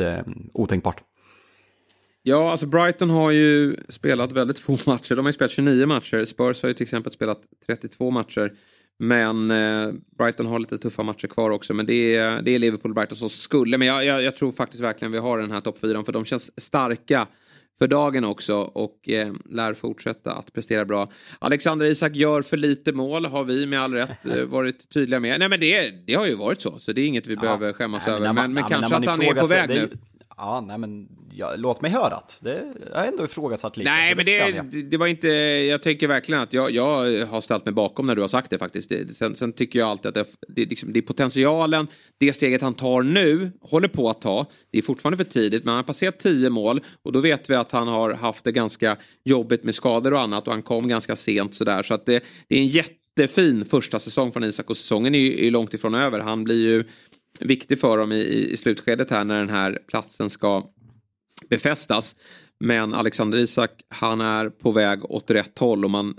[0.54, 1.02] otänkbart.
[2.24, 5.16] Ja, alltså Brighton har ju spelat väldigt få matcher.
[5.16, 6.26] De har ju spelat 29 matcher.
[6.26, 8.52] Spurs har ju till exempel spelat 32 matcher.
[9.00, 11.74] Men eh, Brighton har lite tuffa matcher kvar också.
[11.74, 13.78] Men det är, det är Liverpool och Brighton som skulle.
[13.78, 16.04] Men jag, jag, jag tror faktiskt verkligen vi har den här topp 4.
[16.04, 17.28] För de känns starka
[17.80, 21.08] för dagen också och eh, lär fortsätta att prestera bra.
[21.40, 25.40] Alexander Isak gör för lite mål har vi med all rätt eh, varit tydliga med.
[25.40, 27.74] Nej men det, det har ju varit så, så det är inget vi ja, behöver
[27.74, 28.26] skämmas nej, över.
[28.26, 29.90] Men, men, men ja, kanske men att han är på väg nu.
[30.38, 33.90] Ja, nej men ja, låt mig höra att det har ändå ifrågasatt lite.
[33.90, 37.74] Nej, men det, det, var inte, jag tänker verkligen att jag, jag har ställt mig
[37.74, 38.90] bakom när du har sagt det faktiskt.
[38.90, 42.62] Det, sen, sen, tycker jag alltid att det, det, liksom, det är potentialen, det steget
[42.62, 44.46] han tar nu, håller på att ta.
[44.72, 47.56] Det är fortfarande för tidigt, men han har passerat tio mål och då vet vi
[47.56, 51.16] att han har haft det ganska jobbigt med skador och annat och han kom ganska
[51.16, 51.84] sent sådär.
[51.84, 55.48] Så att det, det är en jättefin första säsong från Isak och säsongen är ju
[55.48, 56.20] är långt ifrån över.
[56.20, 56.84] Han blir ju
[57.42, 60.64] viktig för dem i, i slutskedet här när den här platsen ska
[61.50, 62.16] befästas.
[62.60, 66.16] Men Alexander Isak, han är på väg åt rätt håll och man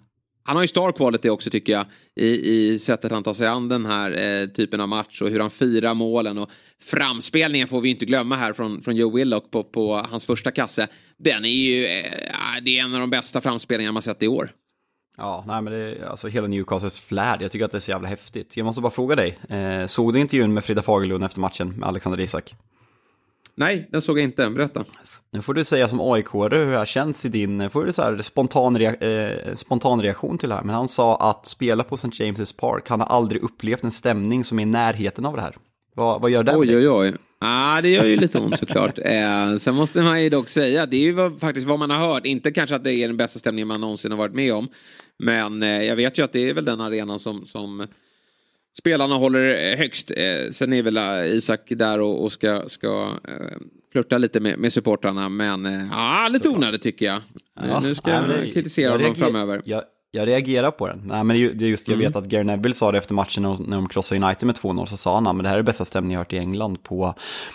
[0.48, 3.68] han har ju star quality också tycker jag i, i sättet han tar sig an
[3.68, 6.50] den här eh, typen av match och hur han firar målen och
[6.83, 10.88] framspelningen får vi inte glömma här från, från Joe Willock på, på hans första kasse.
[11.18, 12.12] Den är ju, eh,
[12.62, 14.52] det är en av de bästa framspelningarna man sett i år.
[15.18, 17.42] Ja, nej men det är alltså hela Newcastles flärd.
[17.42, 18.57] Jag tycker att det är så jävla häftigt.
[18.57, 21.88] Jag måste bara fråga dig, eh, såg du intervjun med Frida Fagerlund efter matchen med
[21.88, 22.54] Alexander Isak?
[23.54, 24.50] Nej, den såg jag inte.
[24.50, 24.85] Berätta.
[25.31, 28.02] Nu får du säga som aik hur det här känns i din, får du så
[28.02, 30.62] här spontan, rea eh, spontan reaktion till det här.
[30.62, 32.09] Men han sa att spela på St.
[32.09, 35.57] James' Park, han har aldrig upplevt en stämning som är i närheten av det här.
[35.94, 37.16] Vad, vad gör det Oj, oj, oj.
[37.40, 38.98] Ah, det gör ju lite ont såklart.
[39.05, 42.09] Eh, sen måste man ju dock säga, det är ju vad, faktiskt vad man har
[42.09, 42.27] hört.
[42.27, 44.68] Inte kanske att det är den bästa stämningen man någonsin har varit med om.
[45.18, 47.87] Men eh, jag vet ju att det är väl den arenan som, som
[48.79, 50.11] spelarna håller högst.
[50.11, 53.57] Eh, sen är väl eh, Isak där och, och ska, ska eh,
[53.92, 55.29] flörta lite med, med supportrarna.
[55.29, 57.20] Men eh, ja, lite onödigt tycker jag.
[57.61, 59.62] Ja, nu ska jag kritisera honom framöver.
[59.64, 61.03] Jag, jag reagerar på den.
[61.05, 62.07] Nej, men det är just, jag mm.
[62.07, 64.97] vet att Gary Neville sa det efter matchen när de krossade United med 2-0, så
[64.97, 67.14] sa han att det här är bästa stämningen jag hört i England på,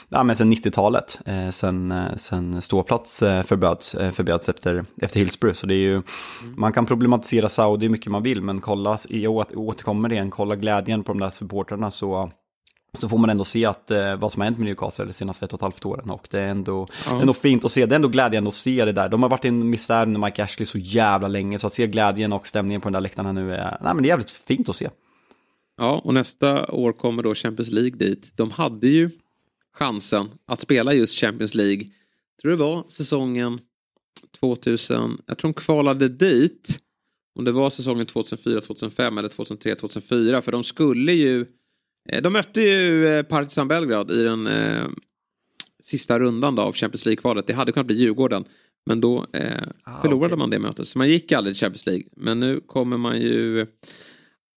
[0.10, 5.20] ja men sen 90-talet, eh, sen, eh, sen ståplats eh, förbjöds, eh, förbjöds efter, efter
[5.20, 5.56] Hillsborough.
[5.56, 6.04] Så det är ju, mm.
[6.58, 11.04] man kan problematisera Saudi hur mycket man vill, men kolla, jag återkommer igen, kolla glädjen
[11.04, 12.32] på de där supportrarna så
[12.94, 15.46] så får man ändå se att, eh, vad som har hänt med Newcastle de senaste
[15.46, 16.10] ett och ett halvt åren.
[16.10, 17.22] Och det är ändå, ja.
[17.22, 19.10] ändå fint att se, det är ändå glädjande att se det där.
[19.10, 21.88] De har varit i en misär med Mike Ashley så jävla länge, så att se
[21.88, 24.70] glädjen och stämningen på den där läktaren nu är, nej, men det är jävligt fint
[24.70, 24.90] att se.
[25.78, 28.32] Ja, och nästa år kommer då Champions League dit.
[28.36, 29.10] De hade ju
[29.74, 31.88] chansen att spela just Champions League.
[32.42, 33.60] Tror det var säsongen
[34.40, 36.80] 2000, jag tror de kvalade dit.
[37.36, 40.42] Om det var säsongen 2004, 2005 eller 2003, 2004.
[40.42, 41.46] För de skulle ju
[42.22, 44.88] de mötte ju eh, Partizan Belgrad i den eh,
[45.84, 47.48] sista rundan av Champions League-kvalet.
[47.48, 48.46] Det hade kunnat bli Djurgården.
[48.86, 50.38] Men då eh, ah, förlorade okay.
[50.38, 50.88] man det mötet.
[50.88, 52.04] Så man gick aldrig till Champions League.
[52.16, 53.68] Men nu kommer man ju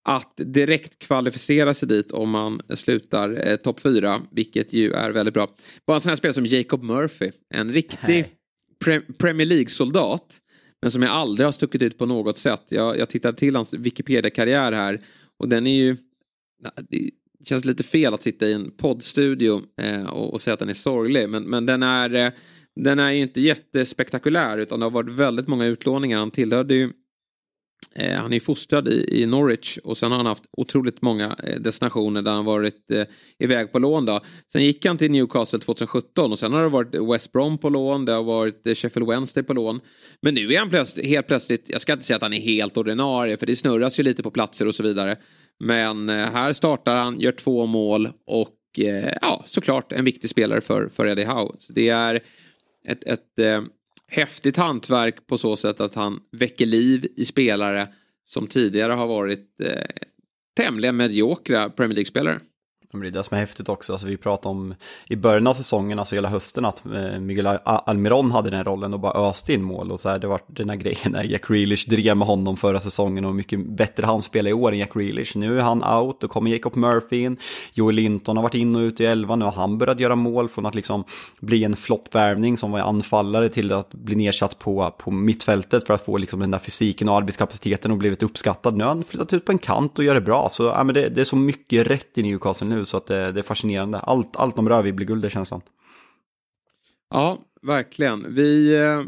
[0.09, 4.21] att direkt kvalificera sig dit om man slutar eh, topp fyra.
[4.31, 5.49] Vilket ju är väldigt bra.
[5.87, 7.31] Bara en sån här spelare som Jacob Murphy.
[7.55, 8.27] En riktig
[8.85, 10.41] pre Premier League-soldat.
[10.83, 12.63] Men som jag aldrig har stuckit ut på något sätt.
[12.69, 15.01] Jag, jag tittade till hans Wikipedia-karriär här.
[15.39, 15.97] Och den är ju
[17.49, 20.75] känns lite fel att sitta i en poddstudio eh, och, och säga att den är
[20.75, 21.29] sorglig.
[21.29, 22.33] Men, men den, är, eh,
[22.77, 26.19] den är ju inte jättespektakulär utan det har varit väldigt många utlåningar.
[26.19, 26.91] Han tillhörde ju
[27.95, 31.61] eh, han är fostrad i, i, Norwich och sen har han haft otroligt många eh,
[31.61, 33.05] destinationer där han varit eh,
[33.39, 34.05] iväg på lån.
[34.05, 34.21] Då.
[34.53, 38.05] Sen gick han till Newcastle 2017 och sen har det varit West Brom på lån,
[38.05, 39.81] det har varit eh, Sheffield Wednesday på lån.
[40.23, 42.77] Men nu är han plötsligt, helt plötsligt, jag ska inte säga att han är helt
[42.77, 45.17] ordinarie för det snurras ju lite på platser och så vidare.
[45.59, 50.61] Men eh, här startar han, gör två mål och eh, ja, såklart en viktig spelare
[50.61, 51.57] för, för Eddie Howe.
[51.69, 52.21] Det är
[52.85, 53.63] ett, ett eh,
[54.09, 57.89] häftigt hantverk på så sätt att han väcker liv i spelare
[58.25, 59.87] som tidigare har varit eh,
[60.57, 62.41] tämligen mediokra Premier League-spelare.
[62.93, 64.75] Det är det som är häftigt också, alltså vi pratade om
[65.09, 69.01] i början av säsongen, alltså hela hösten, att eh, Miguel Almiron hade den rollen och
[69.01, 69.93] bara öste in mål.
[69.93, 72.81] Och så här, det var den här grejen när Jack Grealish drev med honom förra
[72.81, 75.37] säsongen och mycket bättre han spelar i år än Jack Grealish.
[75.37, 77.37] Nu är han out, då kommer Jacob Murphy in,
[77.73, 80.49] Joel Linton har varit in och ut i elva, nu har han börjat göra mål
[80.49, 81.05] från att liksom
[81.41, 86.05] bli en floppvärvning som var anfallare till att bli nedsatt på, på mittfältet för att
[86.05, 88.77] få liksom den där fysiken och arbetskapaciteten och blivit uppskattad.
[88.77, 90.95] Nu har han flyttat ut på en kant och gör det bra, så ja, men
[90.95, 93.99] det, det är så mycket rätt i Newcastle nu så att det, det är fascinerande.
[93.99, 95.61] Allt, allt de rör vid blir guld, det känslan.
[97.11, 98.35] Ja, verkligen.
[98.35, 99.03] Vi eh,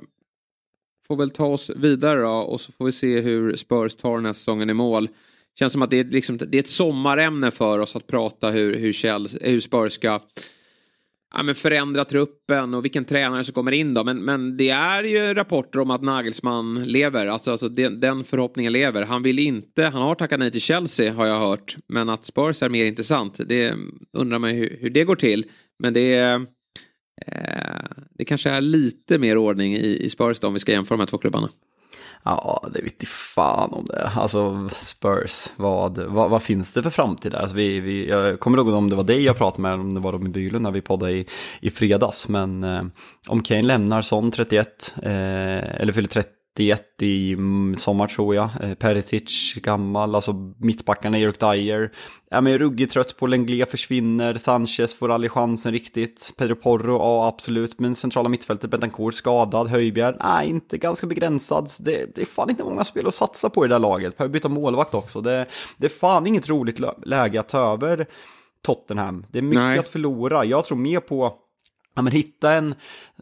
[1.07, 4.27] får väl ta oss vidare då och så får vi se hur Spurs tar den
[4.27, 5.09] här säsongen i mål.
[5.59, 8.77] Känns som att det är, liksom, det är ett sommarämne för oss att prata hur,
[8.77, 10.21] hur, Chelsea, hur Spurs ska
[11.35, 14.05] ja, men förändra truppen och vilken tränare som kommer in då.
[14.05, 17.27] Men, men det är ju rapporter om att Nagelsmann lever.
[17.27, 19.03] Alltså, alltså den, den förhoppningen lever.
[19.03, 21.77] Han vill inte, han har tackat nej till Chelsea har jag hört.
[21.89, 23.75] Men att Spurs är mer intressant, det
[24.13, 25.45] undrar man hur, hur det går till.
[25.79, 26.35] Men det är
[27.27, 27.85] eh,
[28.19, 31.01] det kanske är lite mer ordning i, i Spurs då, om vi ska jämföra de
[31.01, 31.51] här två klubbarna.
[32.25, 34.11] Ja, det vet fan om det.
[34.17, 37.39] Alltså Spurs, vad, vad, vad finns det för framtid där?
[37.39, 40.01] Alltså, vi, vi, jag kommer ihåg om det var dig jag pratade med, om det
[40.01, 41.27] var Robin Bylund när vi poddade i,
[41.61, 42.29] i fredags.
[42.29, 42.83] Men eh,
[43.29, 45.11] om Kane lämnar sån 31, eh,
[45.81, 47.37] eller fyller 30 91 i
[47.77, 48.51] sommar tror jag.
[48.63, 51.93] Eh, Perisic gammal, alltså mittbackarna Erik Dyer.
[52.31, 56.33] Ja, men ruggigt trött på Lenglet försvinner, Sanchez får aldrig chansen riktigt.
[56.37, 61.71] Pedro Porro, ja absolut, men centrala mittfältet Bentancourt skadad, Höjbjerg, nej inte ganska begränsad.
[61.81, 64.17] Det, det är fan inte många spel att satsa på i det där laget.
[64.17, 65.21] Behöver byta målvakt också.
[65.21, 68.07] Det, det är fan inget roligt läge att ta över
[68.63, 69.27] Tottenham.
[69.31, 69.79] Det är mycket nej.
[69.79, 70.45] att förlora.
[70.45, 71.35] Jag tror mer på
[71.99, 72.75] Ja, men hitta en,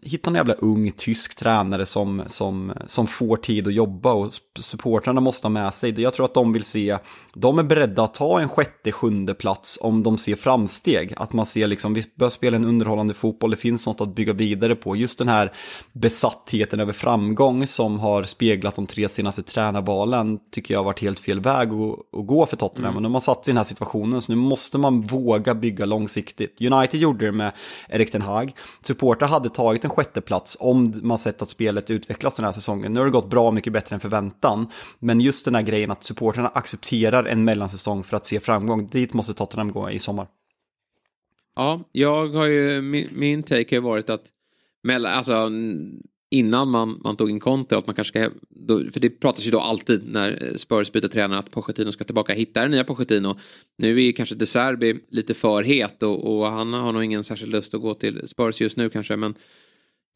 [0.02, 5.20] hitta en jävla ung tysk tränare som, som, som får tid att jobba och supportrarna
[5.20, 6.00] måste ha med sig.
[6.00, 6.98] Jag tror att de vill se,
[7.34, 11.14] de är beredda att ta en sjätte, sjunde plats om de ser framsteg.
[11.16, 14.32] Att man ser liksom, vi bör spela en underhållande fotboll, det finns något att bygga
[14.32, 14.96] vidare på.
[14.96, 15.52] Just den här
[15.92, 21.18] besattheten över framgång som har speglat de tre senaste tränarbalen tycker jag har varit helt
[21.18, 22.90] fel väg att, att gå för Tottenham.
[22.90, 22.96] Mm.
[22.96, 25.54] Och nu har man satt sig i den här situationen så nu måste man våga
[25.54, 26.60] bygga långsiktigt.
[26.60, 27.52] United gjorde det med
[27.88, 28.52] Erik Ten Hag.
[28.82, 32.92] Supporter hade tagit en sjätte plats om man sett att spelet utvecklas den här säsongen.
[32.92, 34.66] Nu har det gått bra mycket bättre än förväntan.
[34.98, 39.12] Men just den här grejen att supporterna accepterar en mellansäsong för att se framgång, dit
[39.12, 40.26] måste Tottenham gå i sommar.
[41.56, 44.24] Ja, jag har ju, min, min take har varit att
[44.82, 45.50] mellan, alltså,
[46.30, 49.50] innan man, man tog in Conte, att man kanske ska, då, för det pratas ju
[49.50, 53.36] då alltid när Spurs byter tränare att Pochettino ska tillbaka, hitta den nya Pochettino.
[53.78, 57.24] Nu är ju kanske De Serbi lite för het och, och, han har nog ingen
[57.24, 59.34] särskild lust att gå till Spurs just nu kanske, men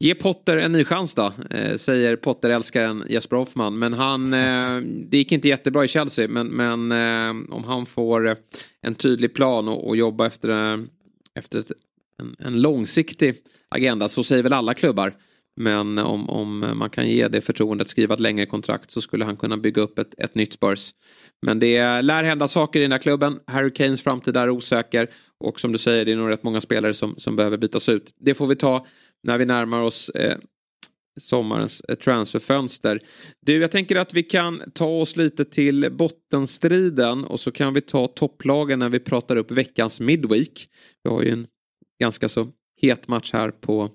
[0.03, 3.79] Ge Potter en ny chans då, eh, säger Potter-älskaren Jesper Hoffman.
[3.79, 8.27] Men han, eh, det gick inte jättebra i Chelsea, men, men eh, om han får
[8.27, 8.35] eh,
[8.81, 10.79] en tydlig plan och, och jobba efter, eh,
[11.35, 11.71] efter ett,
[12.19, 13.35] en, en långsiktig
[13.69, 15.13] agenda, så säger väl alla klubbar.
[15.61, 19.37] Men om, om man kan ge det förtroendet, skriva ett längre kontrakt så skulle han
[19.37, 20.93] kunna bygga upp ett, ett nytt Spurs.
[21.45, 23.39] Men det lär hända saker i den här klubben.
[23.47, 25.07] Harry Kanes framtid är osäker.
[25.39, 28.13] Och som du säger, det är nog rätt många spelare som, som behöver bytas ut.
[28.19, 28.85] Det får vi ta
[29.23, 30.37] när vi närmar oss eh,
[31.19, 32.99] sommarens eh, transferfönster.
[33.45, 37.81] Du, jag tänker att vi kan ta oss lite till bottenstriden och så kan vi
[37.81, 40.67] ta topplagen när vi pratar upp veckans midweek.
[41.03, 41.47] Vi har ju en
[41.99, 42.47] ganska så
[42.81, 43.89] het match här på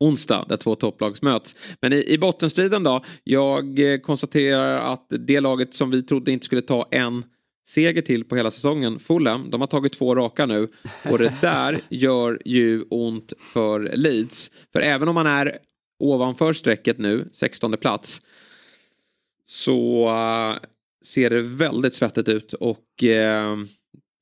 [0.00, 1.56] onsdag där två topplag möts.
[1.80, 6.46] Men i, i bottenstriden då, jag eh, konstaterar att det laget som vi trodde inte
[6.46, 7.24] skulle ta en
[7.66, 10.68] seger till på hela säsongen, Fulham, de har tagit två raka nu.
[11.04, 14.50] Och det där gör ju ont för Leeds.
[14.72, 15.58] För även om man är
[15.98, 18.22] ovanför strecket nu, 16 plats,
[19.46, 20.56] så uh,
[21.04, 22.52] ser det väldigt svettigt ut.
[22.52, 23.64] Och uh,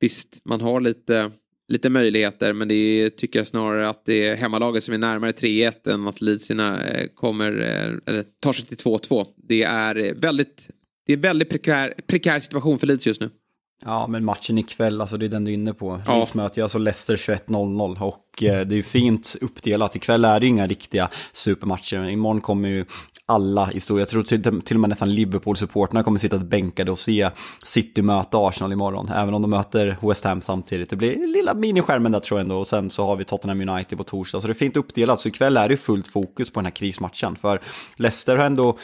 [0.01, 1.33] visst, man har lite
[1.69, 5.31] lite möjligheter men det är, tycker jag snarare att det är hemmalaget som är närmare
[5.31, 7.53] 3-1 än att Leeds eh, kommer,
[8.07, 9.27] eller tar sig till 2-2.
[9.49, 10.69] Det är väldigt,
[11.07, 13.31] det är väldigt prekär, prekär situation för Leeds just nu.
[13.85, 16.03] Ja, men matchen ikväll, alltså det är den du är inne på.
[16.07, 16.17] Ja.
[16.17, 19.97] Leeds möter alltså Leicester 21.00 och eh, det är ju fint uppdelat.
[19.97, 22.09] Ikväll är det ju inga riktiga supermatcher.
[22.09, 22.85] Imorgon kommer ju
[23.27, 23.99] alla i stor.
[23.99, 27.31] Jag tror till, till och med nästan Liverpool-supporterna kommer sitta bänkade och se
[27.65, 29.09] City möta Arsenal imorgon.
[29.09, 30.91] Även om de möter West Ham samtidigt.
[30.91, 32.59] Det blir lilla miniskärmen där tror jag ändå.
[32.59, 34.41] Och sen så har vi Tottenham United på torsdag.
[34.41, 35.21] Så det är fint uppdelat.
[35.21, 37.37] Så ikväll är det fullt fokus på den här krismatchen.
[37.37, 37.61] För
[37.97, 38.79] Leicester har ändå,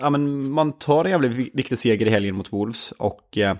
[0.00, 2.92] ja men man tar en jävligt viktig seger i helgen mot Wolves.
[2.92, 3.56] Och eh,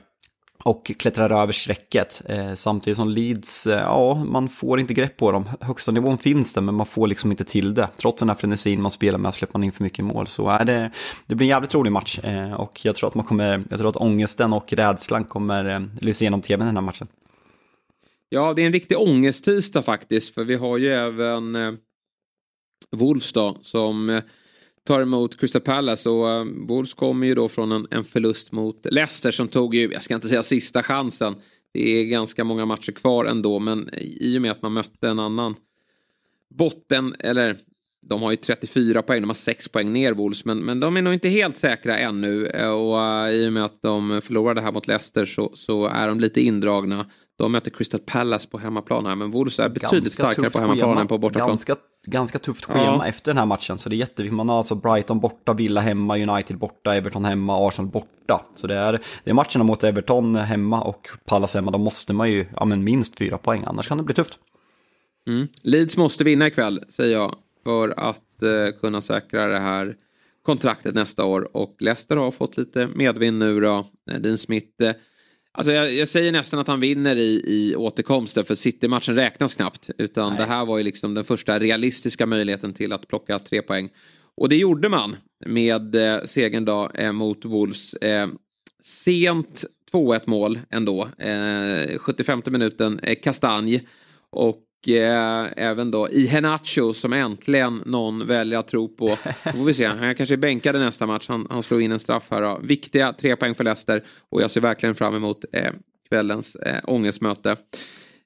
[0.62, 2.22] och klättrar över strecket.
[2.28, 5.48] Eh, samtidigt som Leeds, eh, ja, man får inte grepp på dem.
[5.60, 7.88] Högsta nivån finns det, men man får liksom inte till det.
[7.96, 10.26] Trots den här frenesin man spelar med släpper man in för mycket mål.
[10.26, 10.90] Så är det,
[11.26, 12.18] det blir en jävligt rolig match.
[12.18, 15.80] Eh, och jag tror att man kommer, jag tror att ångesten och rädslan kommer eh,
[16.00, 17.08] lysa igenom tvn den här matchen.
[18.28, 21.72] Ja, det är en riktig ångesttisdag faktiskt, för vi har ju även eh,
[22.90, 24.22] Wolves då, som eh,
[24.86, 28.86] tar emot Crystal Palace och eh, Wolves kommer ju då från en, en, förlust mot
[28.90, 31.34] Leicester som tog ju, jag ska inte säga sista chansen.
[31.72, 35.18] Det är ganska många matcher kvar ändå men i och med att man mötte en
[35.18, 35.54] annan
[36.50, 37.58] botten, eller
[38.06, 41.02] de har ju 34 poäng, de har 6 poäng ner Wolves men, men de är
[41.02, 44.72] nog inte helt säkra ännu eh, och uh, i och med att de förlorade här
[44.72, 47.06] mot Leicester så, så är de lite indragna.
[47.42, 50.98] De möter Crystal Palace på hemmaplan här men Wolves är betydligt ganska starkare på hemmaplan
[50.98, 51.48] än på bortaplan.
[51.48, 51.76] Ganska
[52.06, 53.06] ganska tufft schema ja.
[53.06, 53.78] efter den här matchen.
[53.78, 54.36] Så det är jätteviktigt.
[54.36, 58.46] Man har alltså Brighton borta, Villa hemma, United borta, Everton hemma, Arsenal borta.
[58.54, 58.92] Så det är,
[59.24, 61.70] det är matcherna mot Everton hemma och Palace hemma.
[61.70, 64.38] Då måste man ju, ja men minst fyra poäng, annars kan det bli tufft.
[65.26, 65.48] Mm.
[65.62, 69.96] Leeds måste vinna ikväll, säger jag, för att eh, kunna säkra det här
[70.42, 71.56] kontraktet nästa år.
[71.56, 73.86] Och Leicester har fått lite medvind nu då.
[74.20, 74.92] Dean Smith eh,
[75.54, 79.90] Alltså jag, jag, säger nästan att han vinner i, i återkomsten för City-matchen räknas knappt.
[79.98, 80.38] Utan Nej.
[80.38, 83.90] det här var ju liksom den första realistiska möjligheten till att plocka tre poäng.
[84.36, 87.94] Och det gjorde man med eh, segern då eh, mot Wolves.
[87.94, 88.28] Eh,
[88.82, 91.08] sent 2-1 mål ändå.
[91.18, 93.80] Eh, 75 minuten eh, Kastanj.
[94.30, 99.18] Och eh, även då i Henacho som äntligen någon väljer att tro på.
[99.44, 101.24] Då får vi se, han kanske är bänkad i nästa match.
[101.28, 102.42] Han, han slår in en straff här.
[102.42, 102.60] Då.
[102.62, 105.72] Viktiga tre poäng för Leicester och jag ser verkligen fram emot eh,
[106.08, 107.56] kvällens eh, ångestmöte.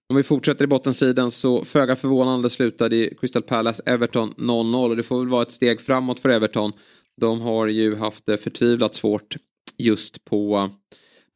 [0.09, 5.03] Om vi fortsätter i bottenstriden så föga förvånande slutade Crystal Palace Everton 0-0 och det
[5.03, 6.73] får väl vara ett steg framåt för Everton.
[7.21, 9.37] De har ju haft det förtvivlat svårt
[9.79, 10.71] just på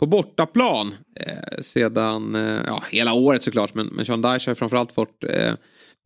[0.00, 3.74] på bortaplan eh, sedan eh, ja, hela året såklart.
[3.74, 5.54] Men, men Sean Dyche har framförallt fått eh,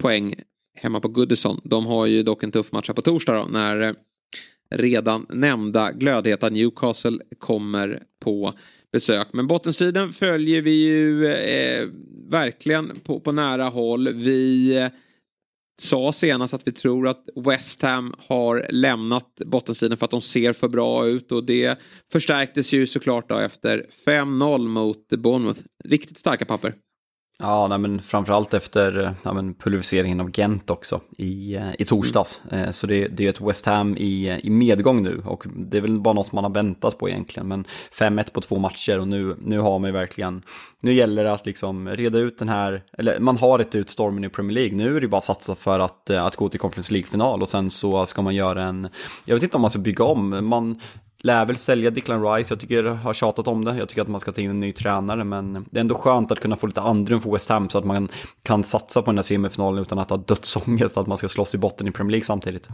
[0.02, 0.34] poäng
[0.76, 1.60] hemma på Goodison.
[1.64, 3.92] De har ju dock en tuff match här på torsdag då, när eh,
[4.70, 8.52] redan nämnda glödheta Newcastle kommer på
[8.92, 9.28] besök.
[9.32, 11.88] Men bottenstriden följer vi ju eh,
[12.30, 14.08] verkligen på, på nära håll.
[14.14, 14.88] Vi eh,
[15.76, 20.52] sa senast att vi tror att West Ham har lämnat bottenstriden för att de ser
[20.52, 21.78] för bra ut och det
[22.12, 25.60] förstärktes ju såklart då efter 5-0 mot Bournemouth.
[25.84, 26.74] Riktigt starka papper.
[27.38, 32.42] Ja, nej, men framförallt efter ja, men pulveriseringen av Gent också i, eh, i torsdags.
[32.50, 32.72] Mm.
[32.72, 36.00] Så det, det är ett West Ham i, i medgång nu och det är väl
[36.00, 37.48] bara något man har väntat på egentligen.
[37.48, 37.64] Men
[37.98, 40.42] 5-1 på två matcher och nu, nu har man ju verkligen,
[40.80, 44.24] nu gäller det att liksom reda ut den här, eller man har rätt ut stormen
[44.24, 44.76] i Premier League.
[44.76, 47.48] Nu är det bara att satsa för att, eh, att gå till Conference League-final och
[47.48, 48.88] sen så ska man göra en,
[49.24, 50.80] jag vet inte om man ska bygga om, man
[51.24, 53.76] lär väl sälja Declan Rice, jag tycker jag har tjatat om det.
[53.76, 56.32] Jag tycker att man ska ta in en ny tränare, men det är ändå skönt
[56.32, 58.08] att kunna få lite andrum för West Ham så att man
[58.42, 61.58] kan satsa på den här semifinalen utan att ha dödsångest att man ska slåss i
[61.58, 62.68] botten i Premier League samtidigt.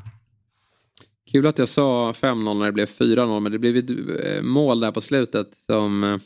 [1.33, 4.81] Kul att jag sa 5-0 när det blev 4-0, men det blev ett eh, mål
[4.81, 6.19] där på slutet som eh,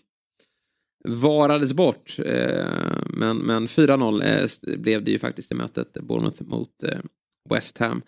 [1.09, 2.17] varades bort.
[2.19, 2.67] Eh,
[3.07, 6.71] men, men 4-0 blev det ju faktiskt i mötet Bournemouth mot
[7.51, 8.03] West Ham.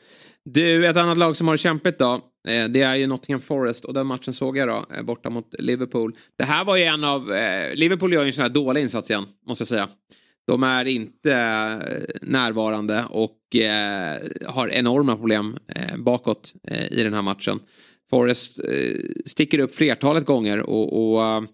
[0.48, 2.14] Du, ett annat lag som har det kämpigt då.
[2.48, 5.54] Eh, det är ju Nottingham Forest och den matchen såg jag då eh, borta mot
[5.58, 6.16] Liverpool.
[6.36, 7.32] Det här var ju en av...
[7.32, 9.88] Eh, Liverpool gör ju en sån här dålig insats igen, måste jag säga.
[10.46, 11.32] De är inte
[12.22, 13.38] närvarande och
[14.46, 15.58] har enorma problem
[15.96, 16.52] bakåt
[16.90, 17.60] i den här matchen.
[18.10, 18.58] Forest
[19.26, 21.44] sticker upp flertalet gånger och, och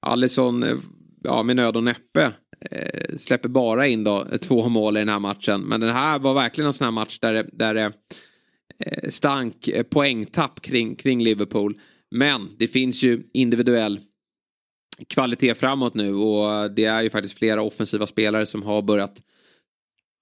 [0.00, 0.64] Allison
[1.22, 2.32] ja, med nöd och näppe
[3.16, 5.60] släpper bara in då, två mål i den här matchen.
[5.60, 7.92] Men den här var verkligen en sån här match där det, där det
[8.78, 11.80] Eh, stank eh, poängtapp kring, kring Liverpool.
[12.10, 14.00] Men det finns ju individuell
[15.08, 19.22] kvalitet framåt nu och det är ju faktiskt flera offensiva spelare som har börjat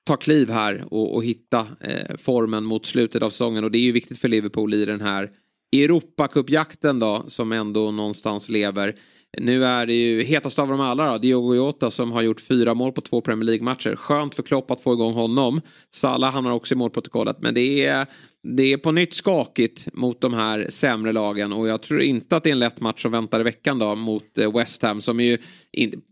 [0.06, 3.82] ta kliv här och, och hitta eh, formen mot slutet av säsongen och det är
[3.82, 5.30] ju viktigt för Liverpool i den här
[5.76, 8.94] Europacupjakten då som ändå någonstans lever.
[9.38, 12.74] Nu är det ju hetast av dem alla då, Diogo Jota som har gjort fyra
[12.74, 13.96] mål på två Premier League-matcher.
[13.96, 15.60] Skönt för Klopp att få igång honom.
[15.90, 18.06] Salah hamnar också i målprotokollet men det är,
[18.42, 22.44] det är på nytt skakigt mot de här sämre lagen och jag tror inte att
[22.44, 25.20] det är en lätt match som väntar i veckan då mot eh, West Ham som
[25.20, 25.38] är ju
[25.72, 26.02] in,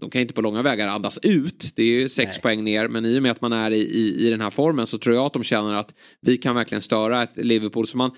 [0.00, 1.72] de kan inte på långa vägar andas ut.
[1.76, 2.42] Det är ju sex Nej.
[2.42, 2.88] poäng ner.
[2.88, 5.16] Men i och med att man är i, i, i den här formen så tror
[5.16, 7.86] jag att de känner att vi kan verkligen störa ett Liverpool.
[7.86, 8.10] Så man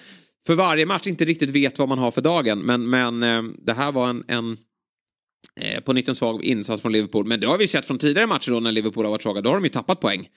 [0.47, 2.59] för varje match inte riktigt vet vad man har för dagen.
[2.59, 4.57] Men, men eh, det här var en, en
[5.61, 7.27] eh, på nytt en svag insats från Liverpool.
[7.27, 9.41] Men det har vi sett från tidigare matcher då när Liverpool har varit svaga.
[9.41, 10.29] Då har de ju tappat poäng.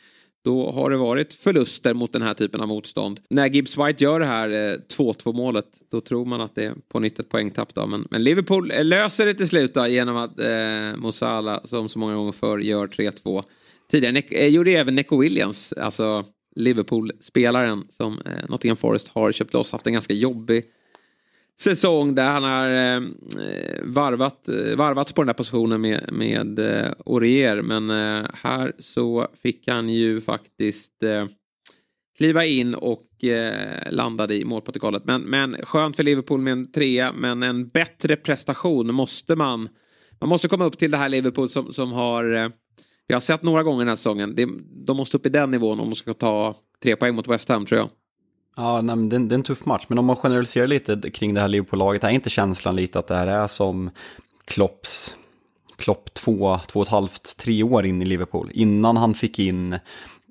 [0.43, 3.19] Då har det varit förluster mot den här typen av motstånd.
[3.29, 5.65] När Gibbs White gör det här eh, 2-2-målet.
[5.91, 7.73] då tror man att det är på nytt ett poängtapp.
[7.75, 7.87] Då.
[7.87, 11.99] Men, men Liverpool eh, löser det till slut då, genom att eh, Mosala som så
[11.99, 13.43] många gånger förr gör 3-2.
[13.91, 16.25] Tidigare eh, gjorde även Neco Williams, alltså
[16.55, 20.63] Liverpool-spelaren som eh, Nottingham Forest har köpt loss, haft en ganska jobbig
[21.59, 23.01] säsong där han har eh,
[23.83, 27.61] varvat, eh, varvats på den där positionen med, med eh, Orier.
[27.61, 31.25] Men eh, här så fick han ju faktiskt eh,
[32.17, 35.05] kliva in och eh, landade i målprotokollet.
[35.05, 39.69] Men, men skönt för Liverpool med en trea, men en bättre prestation måste man.
[40.19, 42.49] Man måste komma upp till det här Liverpool som, som har eh,
[43.07, 44.35] jag vi har sett några gånger den här säsongen.
[44.85, 47.65] De måste upp i den nivån om de ska ta tre poäng mot West Ham
[47.65, 47.89] tror jag.
[48.55, 51.11] Ja, nej, det, är en, det är en tuff match, men om man generaliserar lite
[51.13, 53.89] kring det här Liverpool-laget, är inte känslan lite att det här är som
[54.45, 55.15] Klopps
[55.75, 58.49] Klopp två, två och ett halvt, tre år in i Liverpool.
[58.53, 59.79] Innan han fick in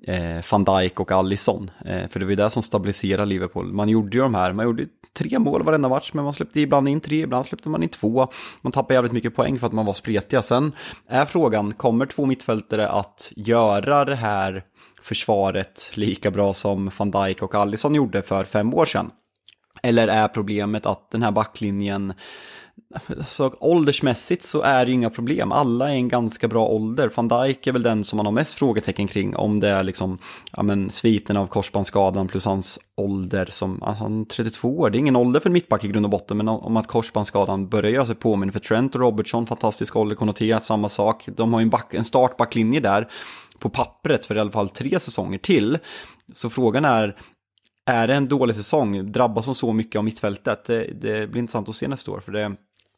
[0.07, 1.71] Eh, van Dijk och Allison.
[1.85, 3.73] Eh, för det var ju det som stabiliserade Liverpool.
[3.73, 4.85] Man gjorde ju de här, man gjorde
[5.17, 8.27] tre mål varenda match, men man släppte ibland in tre, ibland släppte man in två.
[8.61, 10.41] Man tappade jävligt mycket poäng för att man var spretiga.
[10.41, 10.71] Sen
[11.07, 14.63] är frågan, kommer två mittfältare att göra det här
[15.01, 19.11] försvaret lika bra som van Dijk och Allison gjorde för fem år sedan?
[19.83, 22.13] Eller är problemet att den här backlinjen
[22.93, 25.51] Alltså, så åldersmässigt så är det ju inga problem.
[25.51, 27.11] Alla är en ganska bra ålder.
[27.15, 29.35] Van Dijk är väl den som man har mest frågetecken kring.
[29.35, 30.17] Om det är liksom,
[30.51, 34.89] ja men sviten av korsbandsskadan plus hans ålder som, han är 32 år.
[34.89, 36.37] Det är ingen ålder för en mittback i grund och botten.
[36.37, 40.63] Men om att korsbandsskadan börjar göra sig påminn för Trent och Robertson, fantastisk ålder, konnoterat,
[40.63, 41.29] samma sak.
[41.35, 43.07] De har ju en, back, en startbacklinje där
[43.59, 45.77] på pappret för i alla fall tre säsonger till.
[46.33, 47.15] Så frågan är,
[47.85, 49.11] är det en dålig säsong?
[49.11, 50.65] Drabbas de så mycket av mittfältet?
[50.65, 52.19] Det, det blir intressant att se nästa år.
[52.19, 52.55] För det,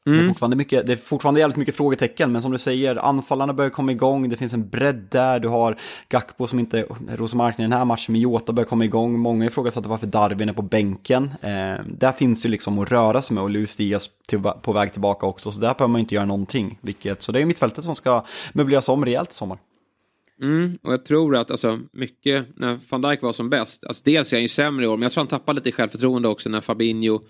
[0.08, 0.18] Mm.
[0.20, 3.53] Det, är fortfarande mycket, det är fortfarande jävligt mycket frågetecken, men som du säger, anfallarna
[3.53, 5.78] börjar komma igång, det finns en bredd där, du har
[6.10, 9.89] Gakpo som inte Rosemark i den här matchen, men Jota börjar komma igång, många ifrågasätter
[9.89, 11.24] varför Darwin är på bänken.
[11.41, 14.91] Eh, där finns ju liksom att röra sig med och Luis Diaz till, på väg
[14.91, 16.80] tillbaka också, så där behöver man inte göra någonting.
[16.82, 19.58] Vilket, så det är mittfältet som ska möbleras om rejält i sommar.
[20.41, 24.34] Mm, och jag tror att alltså, mycket när van Dijk var som bäst, alltså, dels
[24.34, 26.62] är han ju sämre i år, men jag tror han tappade lite självförtroende också när
[26.62, 27.22] Fabinho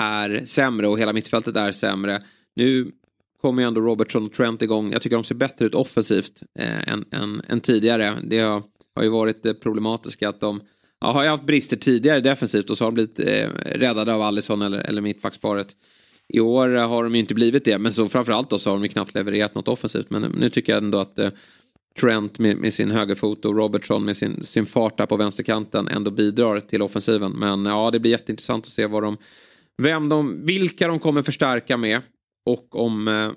[0.00, 2.22] är sämre och hela mittfältet är sämre.
[2.56, 2.92] Nu
[3.40, 4.92] kommer ju ändå Robertson och Trent igång.
[4.92, 8.16] Jag tycker de ser bättre ut offensivt eh, än, än, än, tidigare.
[8.24, 8.62] Det har,
[8.94, 10.60] har ju varit eh, det problematiska att de
[11.00, 13.48] ja, har ju haft brister tidigare defensivt och så har de blivit eh,
[13.78, 15.76] räddade av Allison eller, eller mittbacksparet.
[16.28, 18.82] I år har de ju inte blivit det, men så framförallt då så har de
[18.82, 20.10] ju knappt levererat något offensivt.
[20.10, 21.30] Men nu tycker jag ändå att eh,
[22.00, 26.10] Trent med, med, sin högerfot och Robertson med sin, sin fart där på vänsterkanten ändå
[26.10, 27.32] bidrar till offensiven.
[27.32, 29.16] Men ja, det blir jätteintressant att se vad de
[29.80, 32.02] vem de, vilka de kommer förstärka med
[32.46, 33.30] och om eh,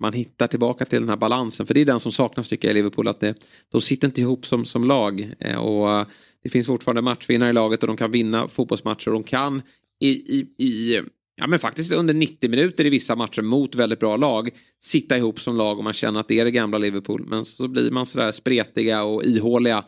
[0.00, 1.66] man hittar tillbaka till den här balansen.
[1.66, 3.08] För det är den som saknas tycker jag i Liverpool.
[3.08, 3.34] Att det,
[3.68, 5.32] de sitter inte ihop som, som lag.
[5.40, 6.06] Eh, och eh,
[6.42, 9.10] Det finns fortfarande matchvinnare i laget och de kan vinna fotbollsmatcher.
[9.10, 9.62] De kan
[10.00, 11.00] i, i, i
[11.36, 14.50] ja, men faktiskt under 90 minuter i vissa matcher mot väldigt bra lag
[14.84, 17.26] sitta ihop som lag och man känner att det är det gamla Liverpool.
[17.28, 19.84] Men så blir man sådär spretiga och ihåliga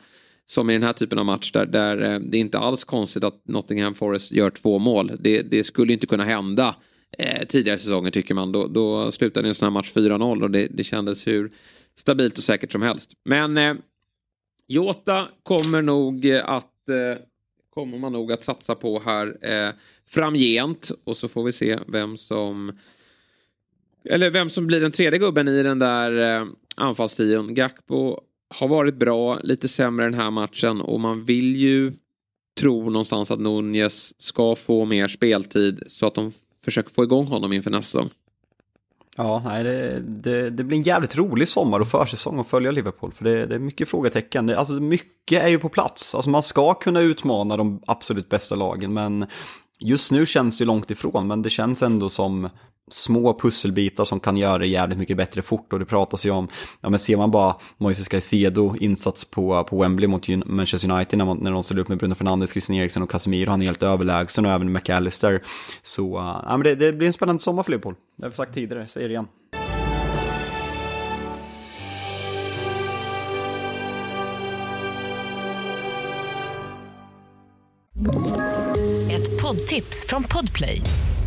[0.47, 3.25] som i den här typen av match där, där eh, det är inte alls konstigt
[3.25, 5.13] att Nottingham Forest gör två mål.
[5.21, 6.77] Det, det skulle inte kunna hända
[7.19, 8.53] eh, tidigare säsonger tycker man.
[8.53, 11.51] Då, då slutade en sån här match 4-0 och det, det kändes hur
[11.97, 13.11] stabilt och säkert som helst.
[13.25, 13.75] Men eh,
[14.67, 17.23] Jota kommer nog att eh,
[17.75, 19.75] kommer man nog att satsa på här eh,
[20.07, 22.73] framgent och så får vi se vem som
[24.05, 27.55] eller vem som blir den tredje gubben i den där eh, anfallstrion.
[27.55, 28.21] Gakpo
[28.55, 31.93] har varit bra, lite sämre den här matchen och man vill ju
[32.61, 36.33] tro någonstans att Nunez ska få mer speltid så att de
[36.65, 38.11] försöker få igång honom inför nästa säsong.
[39.17, 43.13] Ja, nej, det, det, det, blir en jävligt rolig sommar och försäsong att följa Liverpool.
[43.13, 44.47] För det, det är mycket frågetecken.
[44.47, 46.15] Det, alltså mycket är ju på plats.
[46.15, 49.27] Alltså man ska kunna utmana de absolut bästa lagen, men
[49.79, 51.27] just nu känns det långt ifrån.
[51.27, 52.49] Men det känns ändå som
[52.93, 56.49] små pusselbitar som kan göra det jävligt mycket bättre fort och det pratas ju om,
[56.81, 61.25] ja men ser man bara Moises Caicedo insats på, på Wembley mot Manchester United när,
[61.25, 63.83] man, när de ställer upp med Bruno Fernandes, Christian Eriksen och Casemiro, han är helt
[63.83, 65.43] överlägsen och även McAllister.
[65.83, 68.37] Så uh, ja, men det, det, blir en spännande sommar för Liverpool, det har vi
[68.37, 69.27] sagt tidigare, säger det igen.
[79.11, 80.83] Ett poddtips från Podplay.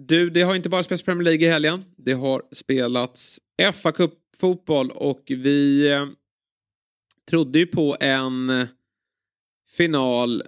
[0.00, 1.84] Du, det har inte bara spelats Premier League i helgen.
[1.96, 3.40] Det har spelats
[3.74, 6.06] fa Cup-fotboll och vi eh,
[7.30, 8.66] trodde ju på en eh,
[9.70, 10.42] final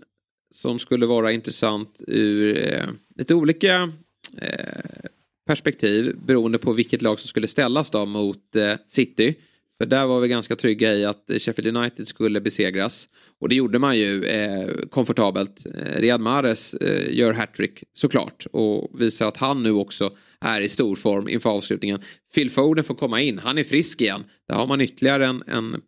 [0.51, 2.87] som skulle vara intressant ur eh,
[3.17, 3.93] lite olika
[4.37, 5.05] eh,
[5.47, 9.35] perspektiv beroende på vilket lag som skulle ställas då mot eh, City.
[9.81, 13.09] För där var vi ganska trygga i att Sheffield United skulle besegras.
[13.39, 15.67] Och det gjorde man ju eh, komfortabelt.
[15.67, 18.47] Eh, Riyad Mahrez eh, gör hattrick såklart.
[18.53, 22.01] Och visar att han nu också är i stor form inför avslutningen.
[22.35, 23.39] Phil Foden får komma in.
[23.39, 24.25] Han är frisk igen.
[24.49, 25.81] Där har man ytterligare en, en,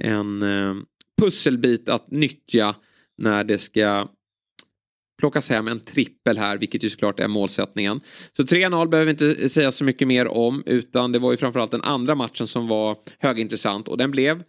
[0.00, 0.74] en eh,
[1.20, 2.74] pusselbit att nyttja
[3.18, 4.08] när det ska
[5.18, 8.00] plockas hem en trippel här, vilket ju såklart är målsättningen.
[8.36, 11.70] Så 3-0 behöver vi inte säga så mycket mer om, utan det var ju framförallt
[11.70, 14.42] den andra matchen som var högintressant och den blev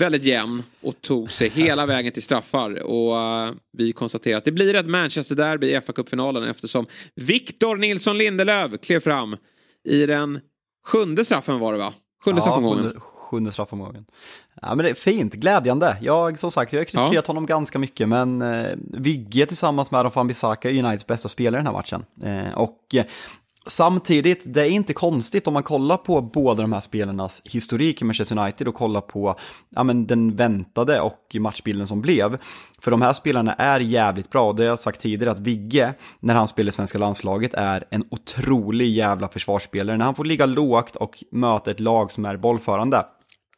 [0.00, 2.82] väldigt jämn och tog sig hela vägen till straffar.
[2.82, 8.18] Och uh, vi konstaterar att det blir ett Manchester-derby i fa Cup-finalen eftersom Victor Nilsson
[8.18, 9.36] Lindelöf klev fram
[9.88, 10.40] i den
[10.86, 11.94] sjunde straffen var det va?
[12.24, 13.00] Sjunde ja, straffomgången sjunde
[13.50, 14.04] straffomgången.
[14.62, 15.96] Ja men det är fint, glädjande.
[16.00, 17.22] Jag, som sagt, jag har kritiserat ja.
[17.26, 21.60] honom ganska mycket, men eh, Vigge tillsammans med Adam van Bissaka är Uniteds bästa spelare
[21.60, 22.04] i den här matchen.
[22.22, 23.04] Eh, och eh,
[23.68, 28.04] Samtidigt, det är inte konstigt om man kollar på båda de här spelarnas historik i
[28.04, 29.34] Manchester United och kollar på
[29.68, 32.38] ja, men den väntade och matchbilden som blev.
[32.78, 35.94] För de här spelarna är jävligt bra, och det har jag sagt tidigare att Vigge,
[36.20, 39.96] när han spelar i svenska landslaget, är en otrolig jävla försvarsspelare.
[39.96, 43.04] När han får ligga lågt och möta ett lag som är bollförande,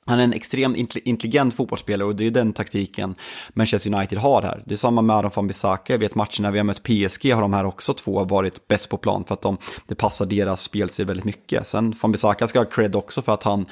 [0.09, 3.15] han är en extremt intelligent fotbollsspelare och det är den taktiken
[3.49, 4.63] Manchester United har här.
[4.67, 7.41] Det är samma med Adam van Bissaka, jag vet matcherna vi har mött PSG har
[7.41, 11.07] de här också två varit bäst på plan för att de, det passar deras spelstil
[11.07, 11.67] väldigt mycket.
[11.67, 13.67] Sen van Bissaka ska ha cred också för att han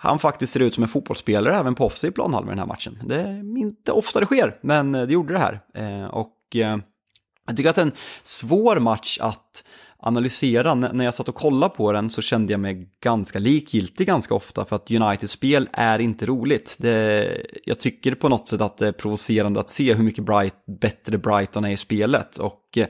[0.00, 3.02] han faktiskt ser ut som en fotbollsspelare även på offside planhalvan i den här matchen.
[3.04, 5.60] Det är inte ofta det sker, men det gjorde det här.
[5.74, 6.78] Eh, och eh,
[7.46, 9.64] jag tycker att det är en svår match att
[10.02, 10.74] analysera.
[10.74, 14.64] när jag satt och kollade på den så kände jag mig ganska likgiltig ganska ofta
[14.64, 16.76] för att Uniteds spel är inte roligt.
[16.80, 20.54] Det, jag tycker på något sätt att det är provocerande att se hur mycket bright,
[20.80, 22.86] bättre Brighton är i spelet och eh,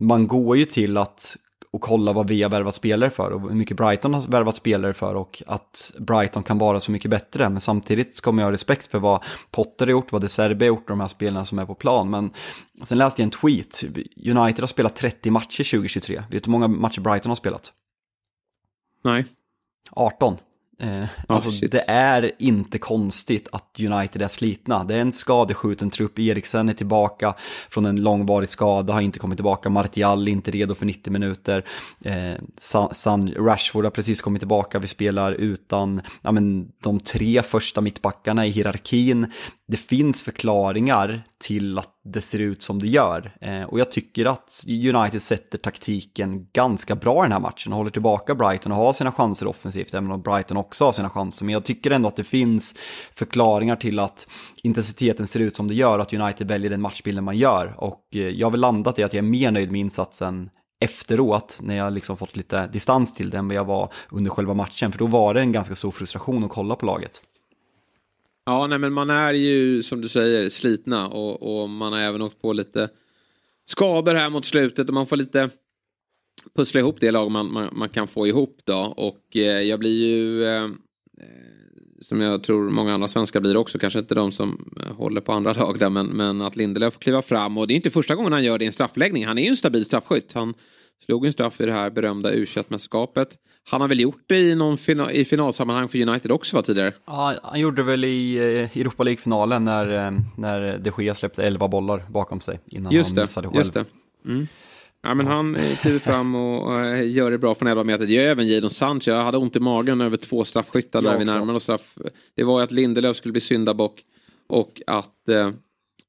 [0.00, 1.36] man går ju till att
[1.72, 4.92] och kolla vad vi har värvat spelare för och hur mycket Brighton har värvat spelare
[4.92, 7.48] för och att Brighton kan vara så mycket bättre.
[7.48, 10.68] Men samtidigt ska man ha respekt för vad Potter har gjort, vad De Serbe har
[10.68, 12.10] gjort och de här spelarna som är på plan.
[12.10, 12.30] Men
[12.82, 13.84] sen läste jag en tweet,
[14.16, 16.22] United har spelat 30 matcher 2023.
[16.30, 17.72] Vet du hur många matcher Brighton har spelat?
[19.04, 19.26] Nej.
[19.90, 20.36] 18.
[20.82, 21.72] Eh, oh, alltså shit.
[21.72, 24.84] det är inte konstigt att United är slitna.
[24.84, 26.18] Det är en skadeskjuten trupp.
[26.18, 27.34] Eriksen är tillbaka
[27.70, 29.68] från en långvarig skada, har inte kommit tillbaka.
[29.68, 31.64] Martial är inte redo för 90 minuter.
[32.04, 32.34] Eh,
[32.92, 34.78] San, Rashford har precis kommit tillbaka.
[34.78, 39.32] Vi spelar utan ja, men, de tre första mittbackarna i hierarkin.
[39.68, 43.36] Det finns förklaringar till att det ser ut som det gör.
[43.40, 47.76] Eh, och jag tycker att United sätter taktiken ganska bra i den här matchen och
[47.76, 51.44] håller tillbaka Brighton och har sina chanser offensivt, även om Brighton också har sina chanser.
[51.44, 52.74] Men jag tycker ändå att det finns
[53.14, 54.28] förklaringar till att
[54.62, 57.74] intensiteten ser ut som det gör, att United väljer den matchbilden man gör.
[57.76, 60.50] Och eh, jag har väl landat i att jag är mer nöjd med insatsen
[60.80, 64.54] efteråt när jag liksom fått lite distans till den än vad jag var under själva
[64.54, 64.92] matchen.
[64.92, 67.22] För då var det en ganska stor frustration att kolla på laget.
[68.44, 72.22] Ja, nej men man är ju som du säger slitna och, och man har även
[72.22, 72.88] åkt på lite
[73.64, 75.50] skador här mot slutet och man får lite
[76.56, 80.06] pussla ihop det lag man, man, man kan få ihop då och eh, jag blir
[80.06, 81.62] ju eh, eh
[82.00, 85.32] som jag tror många andra svenskar blir också, kanske inte de som eh, håller på
[85.32, 88.32] andra lag där, men, men att Lindelöf kliva fram och det är inte första gången
[88.32, 89.26] han gör det i en straffläggning.
[89.26, 90.32] Han är ju en stabil straffskytt.
[90.32, 90.54] Han
[91.04, 93.28] slog en straff i det här berömda u mästerskapet
[93.70, 96.92] Han har väl gjort det i, någon final, i finalsammanhang för United också va, tidigare?
[97.06, 101.44] Ja, han gjorde det väl i eh, Europa League-finalen när, eh, när de Gea släppte
[101.44, 103.58] 11 bollar bakom sig innan just han det, missade själv.
[103.58, 103.84] Just det.
[104.26, 104.46] Mm.
[105.02, 108.06] Ja, men han kliver fram och gör det bra från 11 meter.
[108.06, 109.10] Det gör även Jadon Sancho.
[109.10, 111.98] Jag hade ont i magen över två straffskyttar när vi närmade oss straff.
[112.34, 114.04] Det var att Lindelöf skulle bli syndabock
[114.48, 115.50] och att eh,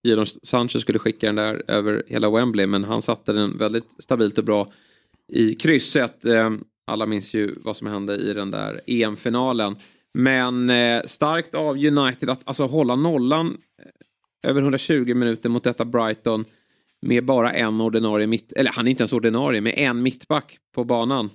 [0.04, 2.68] Jadon Sancho skulle skicka den där över hela Wembley.
[2.68, 4.68] Men han satte den väldigt stabilt och bra
[5.34, 6.26] i krysset.
[6.26, 6.52] Eh,
[6.88, 9.76] alla minns ju vad som hände i den där EM-finalen.
[10.14, 15.86] Men eh, starkt av United att alltså hålla nollan eh, över 120 minuter mot detta
[15.86, 16.46] Brighton
[17.02, 20.84] med bara en ordinarie mitt, eller han är inte ens ordinarie, med en mittback på
[20.84, 21.30] banan.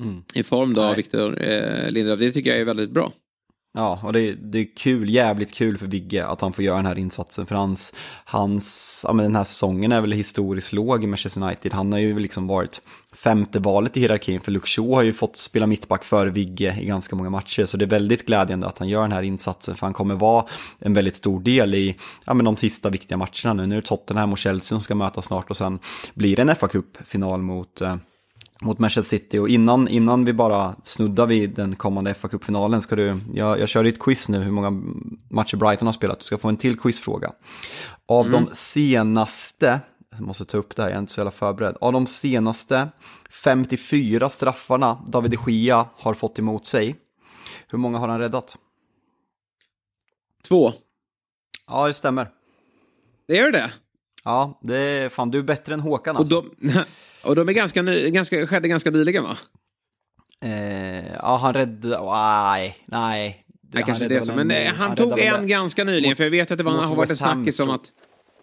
[0.00, 0.22] Mm.
[0.34, 2.20] I form då av Victor eh, Lindelöf.
[2.20, 3.12] Det tycker jag är väldigt bra.
[3.72, 6.86] Ja, och det, det är kul, jävligt kul för Vigge att han får göra den
[6.86, 7.46] här insatsen.
[7.46, 7.94] För hans,
[8.24, 11.72] hans ja men den här säsongen är väl historiskt låg i Manchester United.
[11.72, 12.80] Han har ju liksom varit
[13.12, 17.16] femte valet i hierarkin, för Luxo har ju fått spela mittback för Vigge i ganska
[17.16, 17.64] många matcher.
[17.64, 20.44] Så det är väldigt glädjande att han gör den här insatsen, för han kommer vara
[20.78, 23.66] en väldigt stor del i ja, men de sista viktiga matcherna nu.
[23.66, 25.78] Nu är det Tottenham och Chelsea som ska mötas snart och sen
[26.14, 27.96] blir det en fa Cup-final mot eh,
[28.62, 29.38] mot Manchester City.
[29.38, 33.68] Och innan, innan vi bara snuddar vid den kommande fa Cup-finalen ska du, jag, jag
[33.68, 34.70] kör ett quiz nu hur många
[35.28, 36.18] matcher Brighton har spelat.
[36.18, 37.32] Du ska få en till quizfråga.
[38.06, 38.44] Av mm.
[38.44, 39.80] de senaste,
[40.10, 41.76] jag måste ta upp det här, jag är inte så jävla förberedd.
[41.80, 42.88] Av de senaste
[43.30, 46.96] 54 straffarna David de Gia har fått emot sig,
[47.68, 48.56] hur många har han räddat?
[50.48, 50.72] Två.
[51.66, 52.30] Ja, det stämmer.
[53.28, 53.72] Det gör det?
[54.24, 56.36] Ja, det är fan, du är bättre än Håkan alltså.
[56.36, 56.84] Och de,
[57.22, 59.38] och de är ganska, ny, ganska, skedde ganska nyligen va?
[60.44, 63.46] Eh, ja, han räddade, nej, nej.
[63.72, 64.32] Nej, kanske det så.
[64.34, 66.96] Men en, han, han tog en ganska nyligen, för jag vet att det var, har
[66.96, 67.92] varit en snackis om att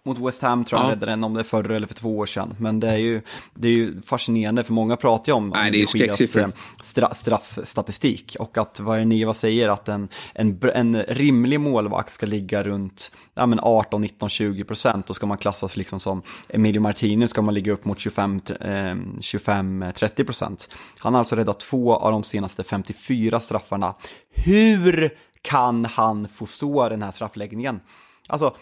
[0.08, 0.92] mot West Ham tror jag ja.
[0.92, 2.54] räddade den, om det är förra eller för två år sedan.
[2.58, 3.22] Men det är ju,
[3.54, 6.48] det är ju fascinerande, för många pratar ju om Nej, det är eh,
[6.82, 8.36] stra, straffstatistik.
[8.38, 13.46] Och att vad Niva säger, att en, en, en rimlig målvakt ska ligga runt ja,
[13.46, 15.06] men 18, 19, 20 procent.
[15.06, 18.96] Då ska man klassas liksom som Emilio Martinez, ska man ligga upp mot 25, eh,
[19.20, 20.74] 25 30 procent.
[20.98, 23.94] Han har alltså räddat två av de senaste 54 straffarna.
[24.30, 25.10] Hur
[25.42, 27.80] kan han få stå den här straffläggningen?
[28.28, 28.56] Alltså,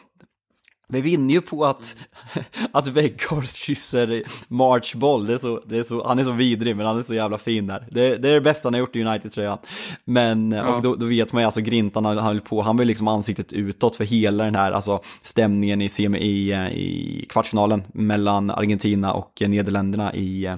[0.88, 1.96] vi vinner ju på att,
[2.72, 5.26] att Weghorst kysser March boll.
[5.26, 7.38] Det är så, det är så, han är så vidrig, men han är så jävla
[7.38, 7.88] fin där.
[7.90, 9.58] Det, det är det bästa han har gjort i United-tröjan.
[10.04, 10.74] Men, ja.
[10.74, 13.52] och då, då, vet man ju, alltså Grintan han höll på, han var liksom ansiktet
[13.52, 20.14] utåt för hela den här alltså, stämningen i, i, i kvartsfinalen mellan Argentina och Nederländerna
[20.14, 20.56] i,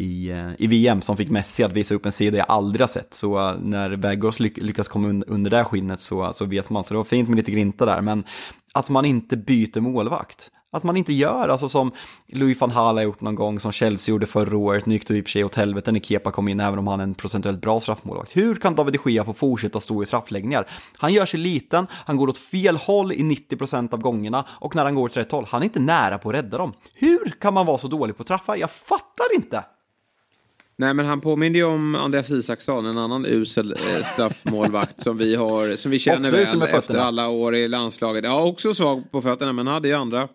[0.00, 2.88] i, eh, i VM som fick Messi att visa upp en sida jag aldrig har
[2.88, 3.14] sett.
[3.14, 6.84] Så eh, när Weghorst lyckas komma under det skinnet så, så vet man.
[6.84, 8.00] Så det var fint med lite grinta där.
[8.00, 8.24] Men
[8.72, 10.50] att man inte byter målvakt.
[10.72, 11.92] Att man inte gör, alltså som
[12.28, 15.16] Louis van Gaal har gjort någon gång, som Chelsea gjorde förra året, nu gick det
[15.16, 17.14] i och för sig åt helvete när Kepa kom in, även om han är en
[17.14, 18.36] procentuellt bra straffmålvakt.
[18.36, 20.66] Hur kan David de Gea få fortsätta stå i straffläggningar?
[20.98, 24.84] Han gör sig liten, han går åt fel håll i 90% av gångerna, och när
[24.84, 26.72] han går åt rätt håll, han är inte nära på att rädda dem.
[26.94, 28.56] Hur kan man vara så dålig på att straffa?
[28.56, 29.64] Jag fattar inte!
[30.80, 35.34] Nej, men han påminner ju om Andreas Isaksson, en annan usel eh, straffmålvakt som vi
[35.34, 38.24] har, som vi känner väl efter alla år i landslaget.
[38.24, 40.28] Ja, också svag på fötterna, men hade ju andra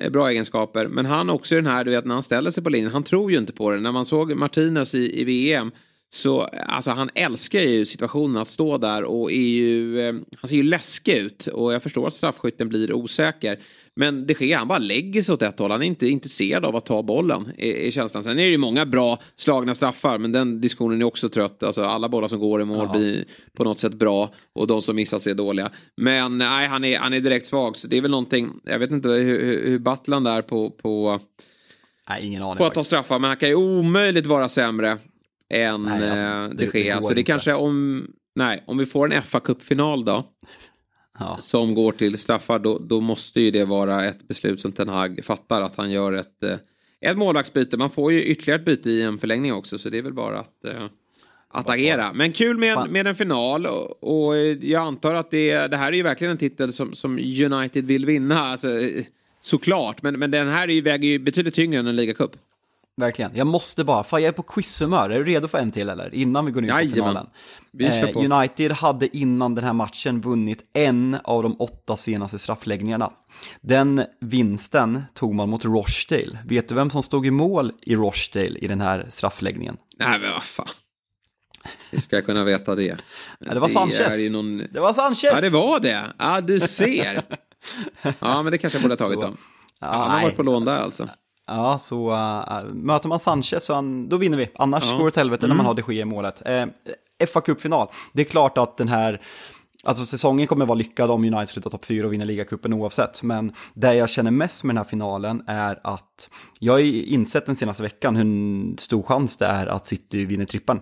[0.00, 0.86] eh, bra egenskaper.
[0.86, 3.30] Men han också den här, du vet, när han ställer sig på linjen, han tror
[3.32, 3.80] ju inte på det.
[3.80, 5.72] När man såg Martinez i, i VM,
[6.12, 10.56] så alltså han älskar ju situationen att stå där och är ju, eh, han ser
[10.56, 11.46] ju läskig ut.
[11.46, 13.58] Och jag förstår att straffskytten blir osäker.
[13.94, 15.70] Men det sker, han bara lägger sig åt ett håll.
[15.70, 18.22] Han är inte intresserad av att ta bollen, i känslan.
[18.22, 21.62] Sen är det ju många bra slagna straffar, men den diskussionen är också trött.
[21.62, 22.98] Alltså alla bollar som går i mål ja.
[22.98, 25.70] blir på något sätt bra och de som missas är dåliga.
[25.96, 28.90] Men nej, han är, han är direkt svag, så det är väl någonting, jag vet
[28.90, 29.88] inte hur, hur, hur
[30.26, 31.20] är på, på,
[32.08, 34.98] nej, ingen aning, på att ta straffar, men han kan ju omöjligt vara sämre
[35.50, 37.00] än nej, alltså, eh, det, det sker.
[37.00, 40.24] Så det kanske om, nej, om vi får en fa Cup-final då
[41.20, 41.38] ja.
[41.40, 45.20] som går till straffar då, då måste ju det vara ett beslut som Ten Hag
[45.24, 46.56] fattar att han gör ett, eh,
[47.00, 47.76] ett målvaktsbyte.
[47.76, 50.40] Man får ju ytterligare ett byte i en förlängning också så det är väl bara
[50.40, 50.86] att eh,
[51.52, 52.12] att agera.
[52.12, 55.92] Men kul med en, med en final och, och jag antar att det, det här
[55.92, 58.40] är ju verkligen en titel som, som United vill vinna.
[58.40, 58.68] Alltså,
[59.40, 62.30] såklart, men, men den här är ju, väger ju betydligt tyngre än en ligacup.
[63.00, 63.30] Verkligen.
[63.34, 65.10] Jag måste bara, fan jag är på quizhumör.
[65.10, 66.14] Är du redo för en till eller?
[66.14, 66.94] Innan vi går in på Jajamän.
[66.94, 67.26] finalen.
[67.72, 68.20] Vi kör Eh, på.
[68.34, 73.10] United hade innan den här matchen vunnit en av de åtta senaste straffläggningarna.
[73.60, 76.38] Den vinsten tog man mot Rochdale.
[76.46, 79.76] Vet du vem som stod i mål i Rochdale i den här straffläggningen?
[79.98, 80.66] Nej men vad fan.
[81.90, 82.96] Hur ska jag kunna veta det?
[83.38, 84.18] Ja, det var Sanchez.
[84.18, 84.58] ju någon...
[84.58, 85.22] Det var Sanchez!
[85.34, 86.06] Ja det var det.
[86.18, 87.22] Ja du ser.
[88.20, 89.26] Ja men det kanske jag borde ha tagit Så.
[89.26, 89.34] då.
[89.80, 91.08] Ja, Han har varit på lån där alltså.
[91.50, 94.50] Ja, så äh, möter man Sanchez så han, då vinner vi.
[94.54, 94.92] Annars Ja.
[94.92, 96.42] går det åt helvete när man har de Gea i målet.
[96.46, 96.66] Eh,
[97.32, 97.88] fa Cup-final.
[98.12, 99.20] Det är klart att den här,
[99.84, 103.22] alltså säsongen kommer vara lyckad om United slutar topp 4 och vinner ligacupen oavsett.
[103.22, 107.56] Men det jag känner mest med den här finalen är att jag har insett den
[107.56, 110.80] senaste veckan hur stor chans det är att City vinner trippen.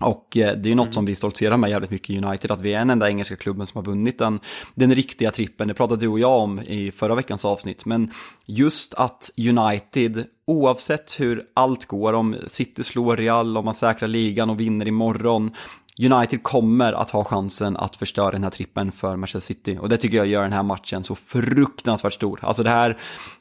[0.00, 2.60] Och eh, det är ju något som vi stoltserar med jävligt mycket i United, att
[2.60, 4.40] vi är den enda engelska klubben som har vunnit den,
[4.74, 5.68] den riktiga trippen.
[5.68, 8.10] Det pratade du och jag om i förra veckans avsnitt, men
[8.46, 14.50] just att United, oavsett hur allt går, om City slår Real, om man säkrar ligan
[14.50, 15.50] och vinner imorgon,
[15.98, 19.78] United kommer att ha chansen att förstöra den här trippen för Manchester City.
[19.80, 22.38] Och det tycker jag gör den här matchen så fruktansvärt stor.
[22.42, 22.98] Alltså det här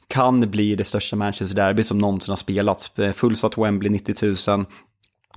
[0.08, 2.92] kan bli det största Manchester Derby som någonsin har spelats.
[3.14, 4.66] Fullsatt Wembley 90 000.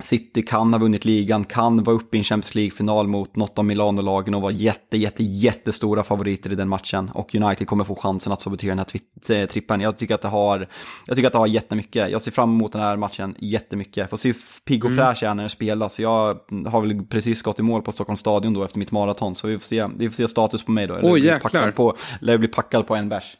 [0.01, 3.65] City kan ha vunnit ligan, kan vara uppe i en Champions League-final mot något av
[3.65, 7.09] Milano-lagen och vara jätte, jätte, jättestora favoriter i den matchen.
[7.13, 8.85] Och United kommer få chansen att sabotera den
[9.27, 9.81] här eh, trippen.
[9.81, 10.67] Jag tycker att det har,
[11.05, 12.11] jag tycker att det har jättemycket.
[12.11, 14.09] Jag ser fram emot den här matchen jättemycket.
[14.09, 15.93] Får se hur pigg och fräsch jag är när det spelas.
[15.93, 19.35] Så jag har väl precis gått i mål på Stockholms stadion då efter mitt maraton.
[19.35, 20.95] Så vi får se, vi får se status på mig då.
[20.95, 21.39] Eller blir jäklar.
[21.39, 23.37] packad på, eller bli packad på en bärs.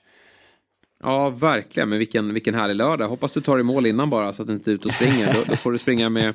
[1.03, 1.89] Ja, verkligen.
[1.89, 3.07] Men vilken, vilken härlig lördag.
[3.07, 5.33] Hoppas du tar i mål innan bara så att du inte är ute och springer.
[5.33, 6.33] Då, då får du springa med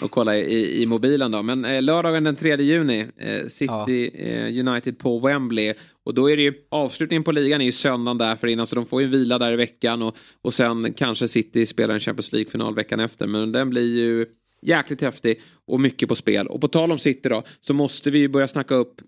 [0.00, 1.42] och kolla i, i mobilen då.
[1.42, 5.74] Men eh, lördagen den 3 juni, eh, City eh, United på Wembley.
[6.04, 8.86] Och då är det ju avslutningen på ligan är ju söndagen därför innan så de
[8.86, 12.74] får ju vila där i veckan och, och sen kanske City spelar en Champions League-final
[12.74, 13.26] veckan efter.
[13.26, 14.26] Men den blir ju
[14.62, 16.46] jäkligt häftig och mycket på spel.
[16.46, 19.00] Och på tal om City då så måste vi ju börja snacka upp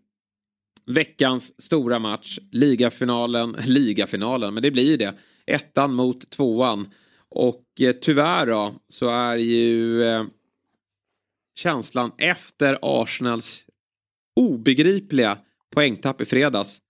[0.89, 5.14] veckans stora match, ligafinalen, ligafinalen, men det blir ju det.
[5.47, 6.91] Ettan mot tvåan.
[7.28, 10.24] Och eh, tyvärr då så är ju eh,
[11.55, 13.64] känslan efter Arsenals
[14.36, 15.39] obegripliga
[15.74, 16.80] poängtapp i fredags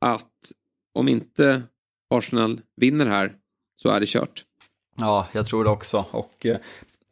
[0.00, 0.52] att
[0.94, 1.62] om inte
[2.10, 3.32] Arsenal vinner här
[3.76, 4.44] så är det kört.
[4.96, 6.04] Ja, jag tror det också.
[6.10, 6.56] Och eh,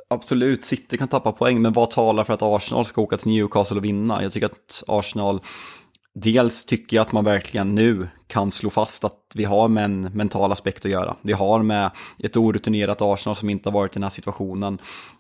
[0.09, 3.77] absolut, City kan tappa poäng, men vad talar för att Arsenal ska åka till Newcastle
[3.77, 4.23] och vinna?
[4.23, 5.41] Jag tycker att Arsenal,
[6.15, 10.01] dels tycker jag att man verkligen nu kan slå fast att vi har med en
[10.01, 11.17] mental aspekt att göra.
[11.23, 14.79] Vi har med ett orutinerat Arsenal som inte har varit i den här situationen.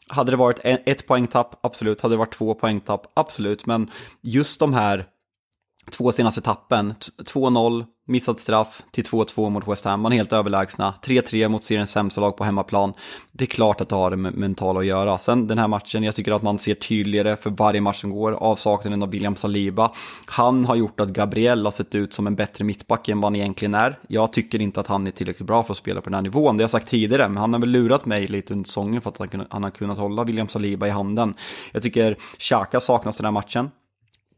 [0.08, 2.00] Hade det varit ett poängtapp, absolut.
[2.00, 3.66] Hade det varit två poängtapp, absolut.
[3.66, 5.06] Men just de här
[5.90, 10.94] två senaste tappen, 2-0, missad straff till 2-2 mot West Ham, man är helt överlägsna.
[11.04, 12.92] 3-3 mot seriens sämsta lag på hemmaplan.
[13.32, 15.18] Det är klart att det har det mentala att göra.
[15.18, 18.32] Sen den här matchen, jag tycker att man ser tydligare för varje match som går,
[18.32, 19.92] avsaknaden av William Saliba.
[20.26, 23.36] Han har gjort att Gabriel har sett ut som en bättre mittback än vad han
[23.36, 23.98] egentligen är.
[24.08, 26.56] Jag tycker inte att han är tillräckligt bra för att spela på den här nivån,
[26.56, 29.10] det har jag sagt tidigare, men han har väl lurat mig lite under säsongen för
[29.10, 31.34] att han har kunnat hålla William Saliba i handen.
[31.72, 33.70] Jag tycker Xhaka saknas den här matchen.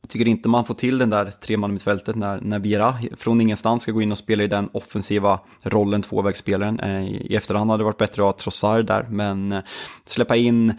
[0.02, 3.92] Jag tycker inte man får till den där tremannamittfältet när, när Vera från ingenstans ska
[3.92, 6.80] gå in och spela i den offensiva rollen, tvåvägsspelaren.
[6.80, 9.62] Eh, I efterhand hade det varit bättre att ha Trossard där, men eh,
[10.04, 10.74] släppa in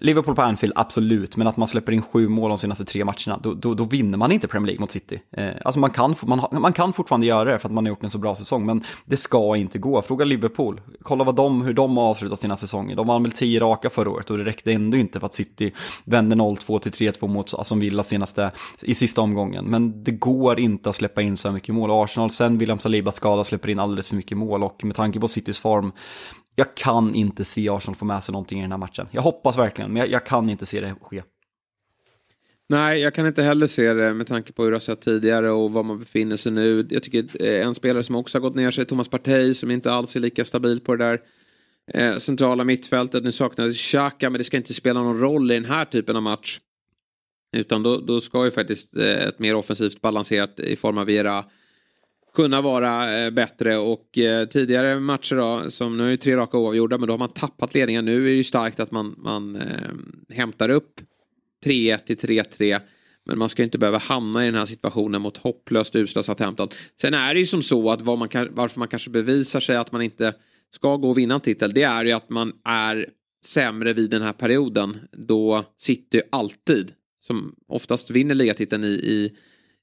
[0.00, 3.40] Liverpool på Anfield, absolut, men att man släpper in sju mål de senaste tre matcherna,
[3.42, 5.20] då, då, då vinner man inte Premier League mot City.
[5.36, 8.04] Eh, alltså man kan, man, man kan fortfarande göra det för att man har gjort
[8.04, 10.02] en så bra säsong, men det ska inte gå.
[10.02, 12.96] Fråga Liverpool, kolla vad de, hur de har avslutat sina säsonger.
[12.96, 15.72] De vann väl tio raka förra året och det räckte ändå inte för att City
[16.04, 18.50] vände 0-2 till 3-2 mot Aston Villa senaste,
[18.82, 19.64] i sista omgången.
[19.64, 21.90] Men det går inte att släppa in så mycket mål.
[22.04, 25.28] Arsenal, sen William Saliba skada, släpper in alldeles för mycket mål och med tanke på
[25.28, 25.92] Citys form
[26.60, 29.08] jag kan inte se Arsenal få med sig någonting i den här matchen.
[29.10, 31.22] Jag hoppas verkligen, men jag, jag kan inte se det ske.
[32.68, 35.50] Nej, jag kan inte heller se det med tanke på hur det har sett tidigare
[35.50, 36.86] och var man befinner sig nu.
[36.90, 39.92] Jag tycker eh, en spelare som också har gått ner sig, Thomas Partey, som inte
[39.92, 41.20] alls är lika stabil på det där
[41.94, 43.24] eh, centrala mittfältet.
[43.24, 46.22] Nu saknas Xhaka, men det ska inte spela någon roll i den här typen av
[46.22, 46.60] match.
[47.56, 51.44] Utan då, då ska ju faktiskt eh, ett mer offensivt balanserat i form av Vera
[52.34, 56.58] kunna vara eh, bättre och eh, tidigare matcher då, som nu är ju tre raka
[56.58, 58.04] oavgjorda, men då har man tappat ledningen.
[58.04, 61.00] Nu är det ju starkt att man, man eh, hämtar upp
[61.64, 62.80] 3-1 till 3-3.
[63.24, 66.68] Men man ska inte behöva hamna i den här situationen mot hopplöst usla Southampton.
[67.00, 69.76] Sen är det ju som så att vad man kan, varför man kanske bevisar sig
[69.76, 70.34] att man inte
[70.74, 73.06] ska gå och vinna en titel, det är ju att man är
[73.44, 74.98] sämre vid den här perioden.
[75.12, 79.36] Då sitter ju alltid, som oftast vinner ligatiteln i, i,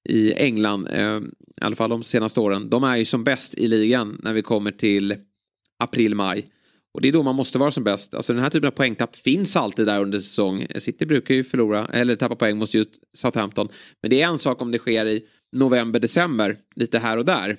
[0.08, 1.18] i England, eh,
[1.62, 4.42] i alla fall de senaste åren, de är ju som bäst i ligan när vi
[4.42, 5.16] kommer till
[5.80, 6.46] april-maj.
[6.94, 8.14] Och det är då man måste vara som bäst.
[8.14, 10.68] Alltså den här typen av poängtapp finns alltid där under säsong.
[10.76, 13.68] City brukar ju förlora, eller tappa poäng mot just Southampton.
[14.02, 17.58] Men det är en sak om det sker i november, december, lite här och där.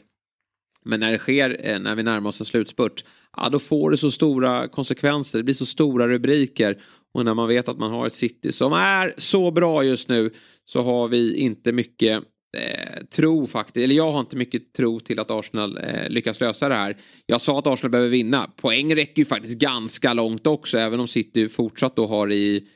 [0.84, 3.04] Men när det sker, eh, när vi närmar oss en slutspurt,
[3.36, 5.38] ja då får det så stora konsekvenser.
[5.38, 6.78] Det blir så stora rubriker.
[7.14, 10.30] Och när man vet att man har ett City som är så bra just nu
[10.64, 12.24] så har vi inte mycket
[12.56, 16.68] eh, tro faktiskt, eller jag har inte mycket tro till att Arsenal eh, lyckas lösa
[16.68, 16.96] det här.
[17.26, 18.50] Jag sa att Arsenal behöver vinna.
[18.56, 22.66] Poäng räcker ju faktiskt ganska långt också, även om City fortsatt då har i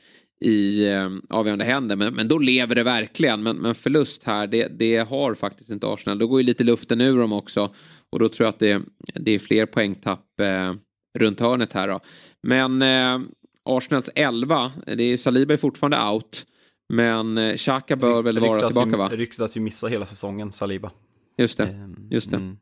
[0.43, 1.95] i eh, avgörande händer.
[1.95, 3.43] Men, men då lever det verkligen.
[3.43, 6.19] Men, men förlust här, det, det har faktiskt inte Arsenal.
[6.19, 7.69] Då går ju lite luften ur dem också.
[8.09, 8.81] Och då tror jag att det,
[9.13, 10.73] det är fler poängtapp eh,
[11.19, 11.99] runt hörnet här då.
[12.47, 13.27] Men eh,
[13.65, 16.45] Arsenals 11, det är Saliba är fortfarande out.
[16.89, 19.09] Men eh, Xhaka bör väl vara tillbaka va?
[19.11, 20.91] Ryktas ju missa hela säsongen, Saliba.
[21.37, 22.37] Just det, ehm, just det.
[22.37, 22.57] Mm.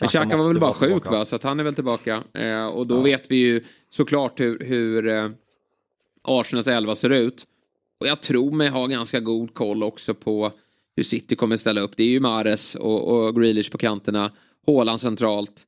[0.00, 1.10] Men Xhaka var väl bara sjuk tillbaka.
[1.10, 2.22] va, så att han är väl tillbaka.
[2.34, 3.02] Eh, och då ja.
[3.02, 5.30] vet vi ju såklart hur, hur eh,
[6.22, 7.46] Arsenals elva ser ut.
[8.00, 10.52] Och jag tror mig ha ganska god koll också på
[10.96, 11.96] hur City kommer ställa upp.
[11.96, 14.32] Det är ju Mares och, och Grealish på kanterna.
[14.66, 15.64] Håland centralt.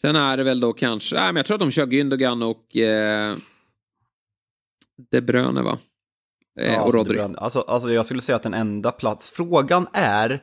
[0.00, 2.76] Sen är det väl då kanske, nej men jag tror att de kör Gündogan och
[2.76, 3.36] eh,
[5.10, 5.78] De Bruyne va?
[6.60, 7.20] Eh, ja, och alltså, Rodri.
[7.38, 10.40] Alltså, alltså jag skulle säga att den enda plats, frågan är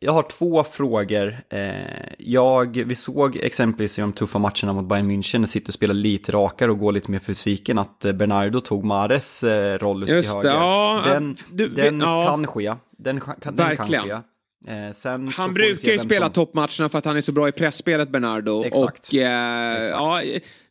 [0.00, 1.36] jag har två frågor.
[1.50, 5.94] Eh, jag, vi såg exempelvis i de tuffa matcherna mot Bayern München när City spelar
[5.94, 10.08] lite rakare och går lite mer fysiken att eh, Bernardo tog Mares eh, roll ut
[10.08, 10.50] till höger.
[10.50, 12.26] Ja, den du, den ja.
[12.26, 12.74] kan ske.
[12.98, 14.16] Den, kan, den kan ske.
[14.66, 16.32] Eh, han brukar ju spela som...
[16.32, 18.64] toppmatcherna för att han är så bra i pressspelet Bernardo.
[18.64, 19.08] Exakt.
[19.08, 20.00] Och, eh, Exakt.
[20.00, 20.22] Ja,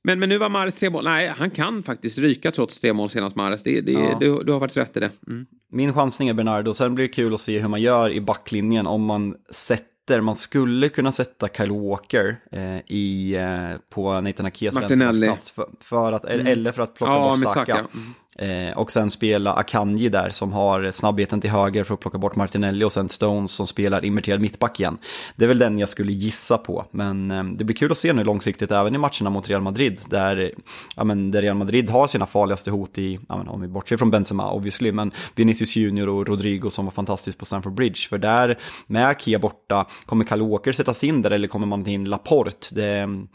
[0.04, 1.04] men, men nu var Mares tre mål.
[1.04, 3.64] Nej, han kan faktiskt ryka trots tre mål senast Mares.
[3.64, 4.18] Det, det, ja.
[4.20, 5.12] du, du, har faktiskt rätt i det.
[5.28, 5.46] Mm.
[5.72, 6.74] Min chansning är Bernardo.
[6.74, 10.36] Sen blir det kul att se hur man gör i backlinjen om man sätter man
[10.36, 16.26] skulle kunna sätta Kyle Walker eh, i, eh, på Nathan Akes plats för, för att,
[16.26, 16.48] mm.
[16.48, 17.78] eller för att plocka ja, bort Saka.
[17.78, 18.14] Mm.
[18.38, 22.36] Eh, och sen spela Akanji där som har snabbheten till höger för att plocka bort
[22.36, 24.98] Martinelli och sen Stones som spelar inverterad mittback igen.
[25.36, 28.14] Det är väl den jag skulle gissa på, men eh, det blir kul att se
[28.14, 30.52] nu långsiktigt även i matcherna mot Real Madrid där,
[30.96, 33.98] ja, men, där Real Madrid har sina farligaste hot i, ja, men, om vi bortser
[33.98, 38.08] från Benzema obviously, men Vinicius Junior och Rodrigo som var fantastiskt på Stamford Bridge.
[38.10, 38.58] För där,
[38.88, 42.76] med Akea borta, kommer Kalle Walker sättas in där eller kommer man in Laporte?
[42.76, 43.28] Det är mm,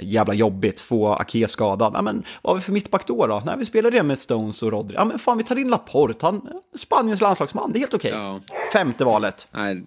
[0.00, 1.92] jävla jobbigt, få Akia skadad.
[1.94, 3.26] Ja, men vad har vi för mittback då?
[3.26, 3.42] då?
[3.46, 4.94] Nej, vi spelar det med Stones och Rodri.
[4.94, 8.10] Ja men fan vi tar in Laporte, han Spaniens landslagsman, det är helt okej.
[8.10, 8.22] Okay.
[8.22, 8.40] Ja.
[8.72, 9.48] Femte valet.
[9.50, 9.82] Nej,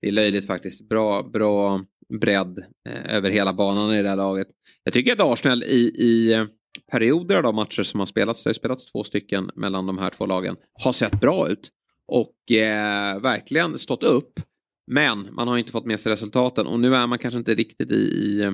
[0.00, 0.88] det är löjligt faktiskt.
[0.88, 1.84] Bra, bra
[2.20, 2.58] bredd
[2.88, 4.48] eh, över hela banan i det här laget.
[4.84, 6.44] Jag tycker att Arsenal i, i eh,
[6.90, 10.10] perioder av de matcher som har spelats, det har spelats två stycken mellan de här
[10.10, 11.70] två lagen, har sett bra ut.
[12.06, 14.40] Och eh, verkligen stått upp.
[14.86, 17.90] Men man har inte fått med sig resultaten och nu är man kanske inte riktigt
[17.90, 18.52] i, i,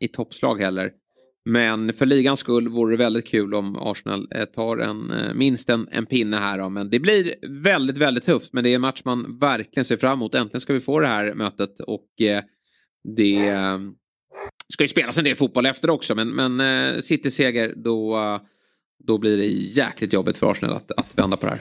[0.00, 0.92] i toppslag heller.
[1.44, 5.70] Men för ligans skull vore det väldigt kul om Arsenal eh, tar en, eh, minst
[5.70, 6.58] en, en pinne här.
[6.58, 6.68] Då.
[6.68, 8.52] Men det blir väldigt, väldigt tufft.
[8.52, 10.34] Men det är en match man verkligen ser fram emot.
[10.34, 11.80] Äntligen ska vi få det här mötet.
[11.80, 12.42] Och eh,
[13.16, 13.54] det
[14.72, 16.14] ska ju spelas en del fotboll efter också.
[16.14, 18.18] Men, men City-seger, då,
[19.06, 21.60] då blir det jäkligt jobbigt för Arsenal att, att vända på det här.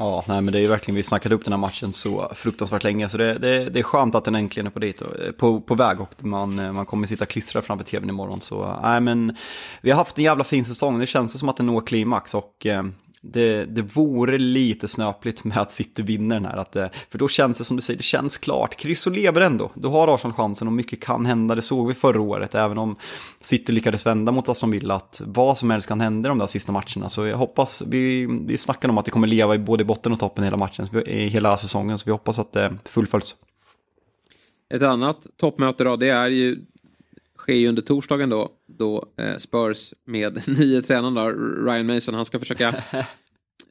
[0.00, 2.84] Ja, nej, men det är ju verkligen, vi snackade upp den här matchen så fruktansvärt
[2.84, 5.60] länge, så det, det, det är skönt att den äntligen är på, dit, eh, på,
[5.60, 8.40] på väg och man, eh, man kommer sitta klistrad framför tvn imorgon.
[8.40, 9.36] Så eh, nej, men
[9.80, 12.66] vi har haft en jävla fin säsong, det känns som att den når klimax och
[12.66, 12.82] eh,
[13.22, 16.56] det, det vore lite snöpligt med att City vinner den här.
[16.56, 18.76] Att, eh, för då känns det som du säger, det känns klart.
[18.76, 19.70] Krysso lever ändå.
[19.74, 21.54] Då har Arsenal chansen och mycket kan hända.
[21.54, 22.96] Det såg vi förra året, även om
[23.40, 24.94] City lyckades vända mot Aston Villa.
[24.94, 27.08] Att vad som helst kan hända i de där sista matcherna.
[27.08, 30.20] Så jag hoppas, vi, vi snackar om att det kommer leva i både botten och
[30.20, 31.98] toppen hela matchen, hela säsongen.
[31.98, 33.36] Så vi hoppas att det fullföljs.
[34.74, 36.58] Ett annat toppmöte då, det är ju
[37.40, 38.48] sker ju under torsdagen då,
[38.80, 41.28] då eh, Spurs med nye tränaren då,
[41.64, 42.68] Ryan Mason, han ska försöka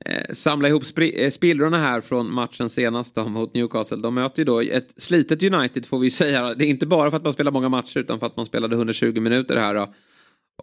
[0.05, 3.97] eh, samla ihop eh, spillrorna här från matchen senast då, mot Newcastle.
[3.97, 6.53] De möter ju då ett slitet United får vi säga.
[6.53, 8.76] Det är inte bara för att man spelar många matcher utan för att man spelade
[8.76, 9.93] 120 minuter här då.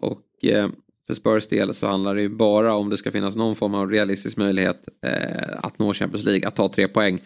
[0.00, 0.68] Och eh,
[1.06, 3.90] för Spurs del så handlar det ju bara om det ska finnas någon form av
[3.90, 7.20] realistisk möjlighet eh, att nå Champions League, att ta tre poäng.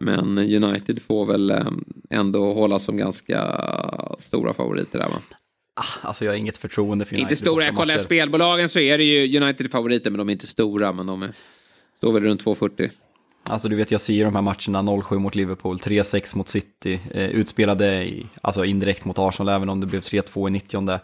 [0.00, 1.52] Men United får väl
[2.10, 3.60] ändå hålla som ganska
[4.18, 5.20] stora favoriter där va?
[5.80, 7.30] Ah, alltså jag har inget förtroende för United.
[7.30, 10.46] Inte stora, jag kollar spelbolagen så är det ju United favoriter men de är inte
[10.46, 11.30] stora men de är,
[11.96, 12.90] står väl runt 2,40.
[13.50, 17.00] Alltså du vet, jag ser ju de här matcherna 0-7 mot Liverpool, 3-6 mot City,
[17.14, 21.00] eh, utspelade i, alltså indirekt mot Arsenal även om det blev 3-2 i 90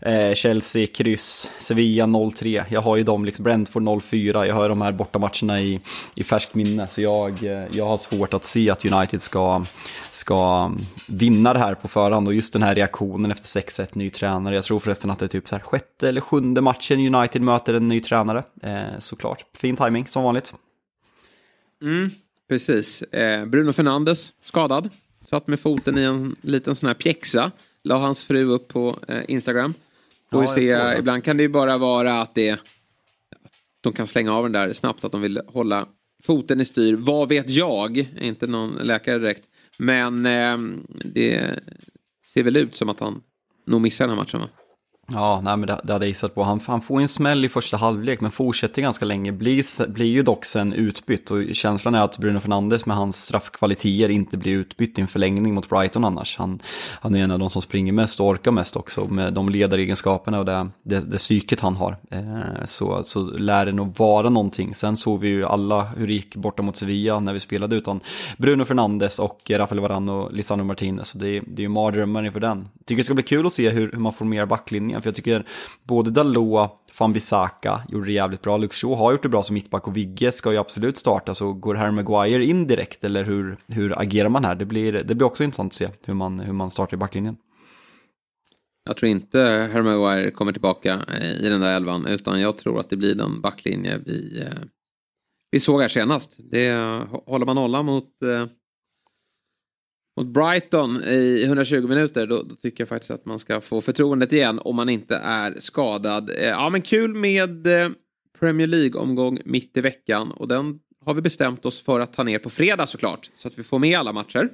[0.00, 2.64] eh, Chelsea, kryss, Sevilla 0-3.
[2.68, 5.80] Jag har ju dem, liksom Brentford 0-4, jag har de här bortamatcherna i,
[6.14, 6.88] i färskt minne.
[6.88, 9.64] Så jag, eh, jag har svårt att se att United ska,
[10.10, 10.70] ska
[11.08, 12.28] vinna det här på förhand.
[12.28, 14.54] Och just den här reaktionen efter 6-1, ny tränare.
[14.54, 17.74] Jag tror förresten att det är typ så här sjätte eller sjunde matchen United möter
[17.74, 18.42] en ny tränare.
[18.62, 20.54] Eh, såklart, fin timing som vanligt.
[21.82, 22.10] Mm,
[22.48, 23.02] precis.
[23.02, 24.90] Eh, Bruno Fernandes skadad.
[25.24, 27.50] Satt med foten i en liten sån här pjäxa.
[27.84, 29.74] La hans fru upp på eh, Instagram.
[30.32, 30.98] Får ja, se.
[30.98, 32.60] Ibland kan det ju bara vara att det
[33.80, 35.04] de kan slänga av den där snabbt.
[35.04, 35.86] Att de vill hålla
[36.22, 36.94] foten i styr.
[36.94, 38.08] Vad vet jag?
[38.20, 39.44] Inte någon läkare direkt.
[39.78, 40.58] Men eh,
[41.04, 41.60] det
[42.26, 43.22] ser väl ut som att han
[43.66, 44.48] nog missar den här matchen va?
[45.06, 46.42] Ja, nej, men det, det hade jag gissat på.
[46.42, 49.32] Han, han får en smäll i första halvlek, men fortsätter ganska länge.
[49.32, 54.10] Blir, blir ju dock sen utbytt och känslan är att Bruno Fernandes med hans straffkvaliteter
[54.10, 56.38] inte blir utbytt i en förlängning mot Brighton annars.
[56.38, 56.58] Han,
[57.00, 60.38] han är en av de som springer mest och orkar mest också med de ledaregenskaperna
[60.38, 61.96] och det, det, det psyket han har.
[62.10, 64.74] Eh, så, så lär det nog vara någonting.
[64.74, 68.00] Sen såg vi ju alla hur det gick borta mot Sevilla när vi spelade utan
[68.36, 71.08] Bruno Fernandes och Rafael Varane och Lisandro Martinez.
[71.08, 72.68] Så det, det är ju mardrömmar inför den.
[72.84, 75.02] Tycker det ska bli kul att se hur, hur man formerar backlinjen backlinjen.
[75.02, 75.44] För jag tycker
[75.84, 78.56] både Dalot, van Bissaka gjorde det jävligt bra.
[78.56, 81.34] Luxo har gjort det bra som mittback och Vigge ska ju absolut starta.
[81.34, 84.54] Så går Harry Maguire in direkt eller hur, hur agerar man här?
[84.54, 87.36] Det blir, det blir också intressant att se hur man, hur man startar i backlinjen.
[88.86, 89.38] Jag tror inte
[89.72, 93.14] Harry Maguire kommer tillbaka eh, i den där elvan utan jag tror att det blir
[93.14, 94.62] den backlinje vi, eh,
[95.50, 96.36] vi såg här senast.
[96.50, 98.46] Det, eh, håller man nollan mot eh,
[100.16, 104.32] mot Brighton i 120 minuter, då, då, tycker jag faktiskt att man ska få förtroendet
[104.32, 106.30] igen om man inte är skadad.
[106.30, 107.90] Eh, ja, men kul med eh,
[108.38, 112.38] Premier League-omgång mitt i veckan och den har vi bestämt oss för att ta ner
[112.38, 114.48] på fredag såklart, så att vi får med alla matcher.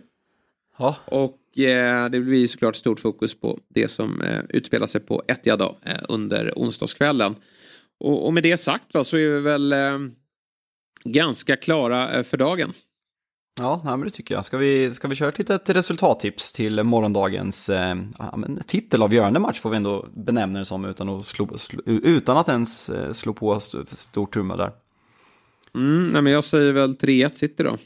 [0.79, 0.97] Ja.
[1.05, 5.59] Och eh, det blir såklart stort fokus på det som eh, utspelar sig på Etihad
[5.59, 7.35] då, eh, under onsdagskvällen.
[8.01, 9.99] Och, och, med det sagt va, så är vi väl eh,
[11.05, 12.73] ganska klara eh, för dagen.
[13.61, 14.45] Ja, nej, men det tycker jag.
[14.45, 17.97] Ska vi, ska vi köra ett litet resultattips till morgondagens eh,
[18.67, 22.91] titelavgörande match får vi ändå benämna det som utan att, slå, slå, utan att ens
[22.91, 24.73] eh, slå på st stor trumma där.
[25.75, 27.77] Mm, nej, men jag säger väl 3-1 City då.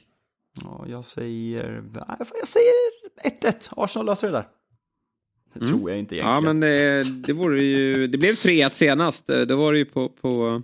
[0.63, 1.83] Ja, jag säger,
[2.39, 2.73] jag säger
[3.41, 3.69] 1-1.
[3.77, 4.47] Arsenal löser det där.
[5.55, 5.73] Det mm.
[5.73, 6.35] tror jag inte egentligen.
[6.35, 9.27] Ja, men det, det, ju, det blev 3-1 senast.
[9.27, 10.63] Då var det ju på, på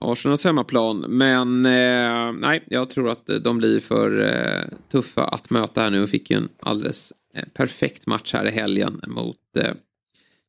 [0.00, 1.04] Arsenals hemmaplan.
[1.08, 6.02] Men eh, nej, jag tror att de blir för eh, tuffa att möta här nu
[6.02, 9.74] och fick ju en alldeles eh, perfekt match här i helgen mot eh,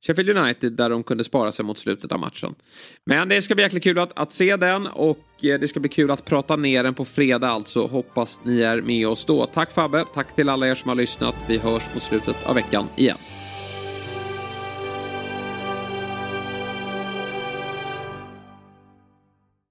[0.08, 2.56] Sheffield United där de kunde spara sig mot slutet av matchen.
[3.06, 5.90] Men det ska bli jäkligt kul att, att se den och eh, det ska bli
[5.90, 7.88] kul att prata ner den på fredag alltså.
[7.88, 9.46] Hoppas ni är med oss då.
[9.46, 11.36] Tack Fabbe, tack till alla er som har lyssnat.
[11.48, 13.18] Vi hörs mot slutet av veckan igen.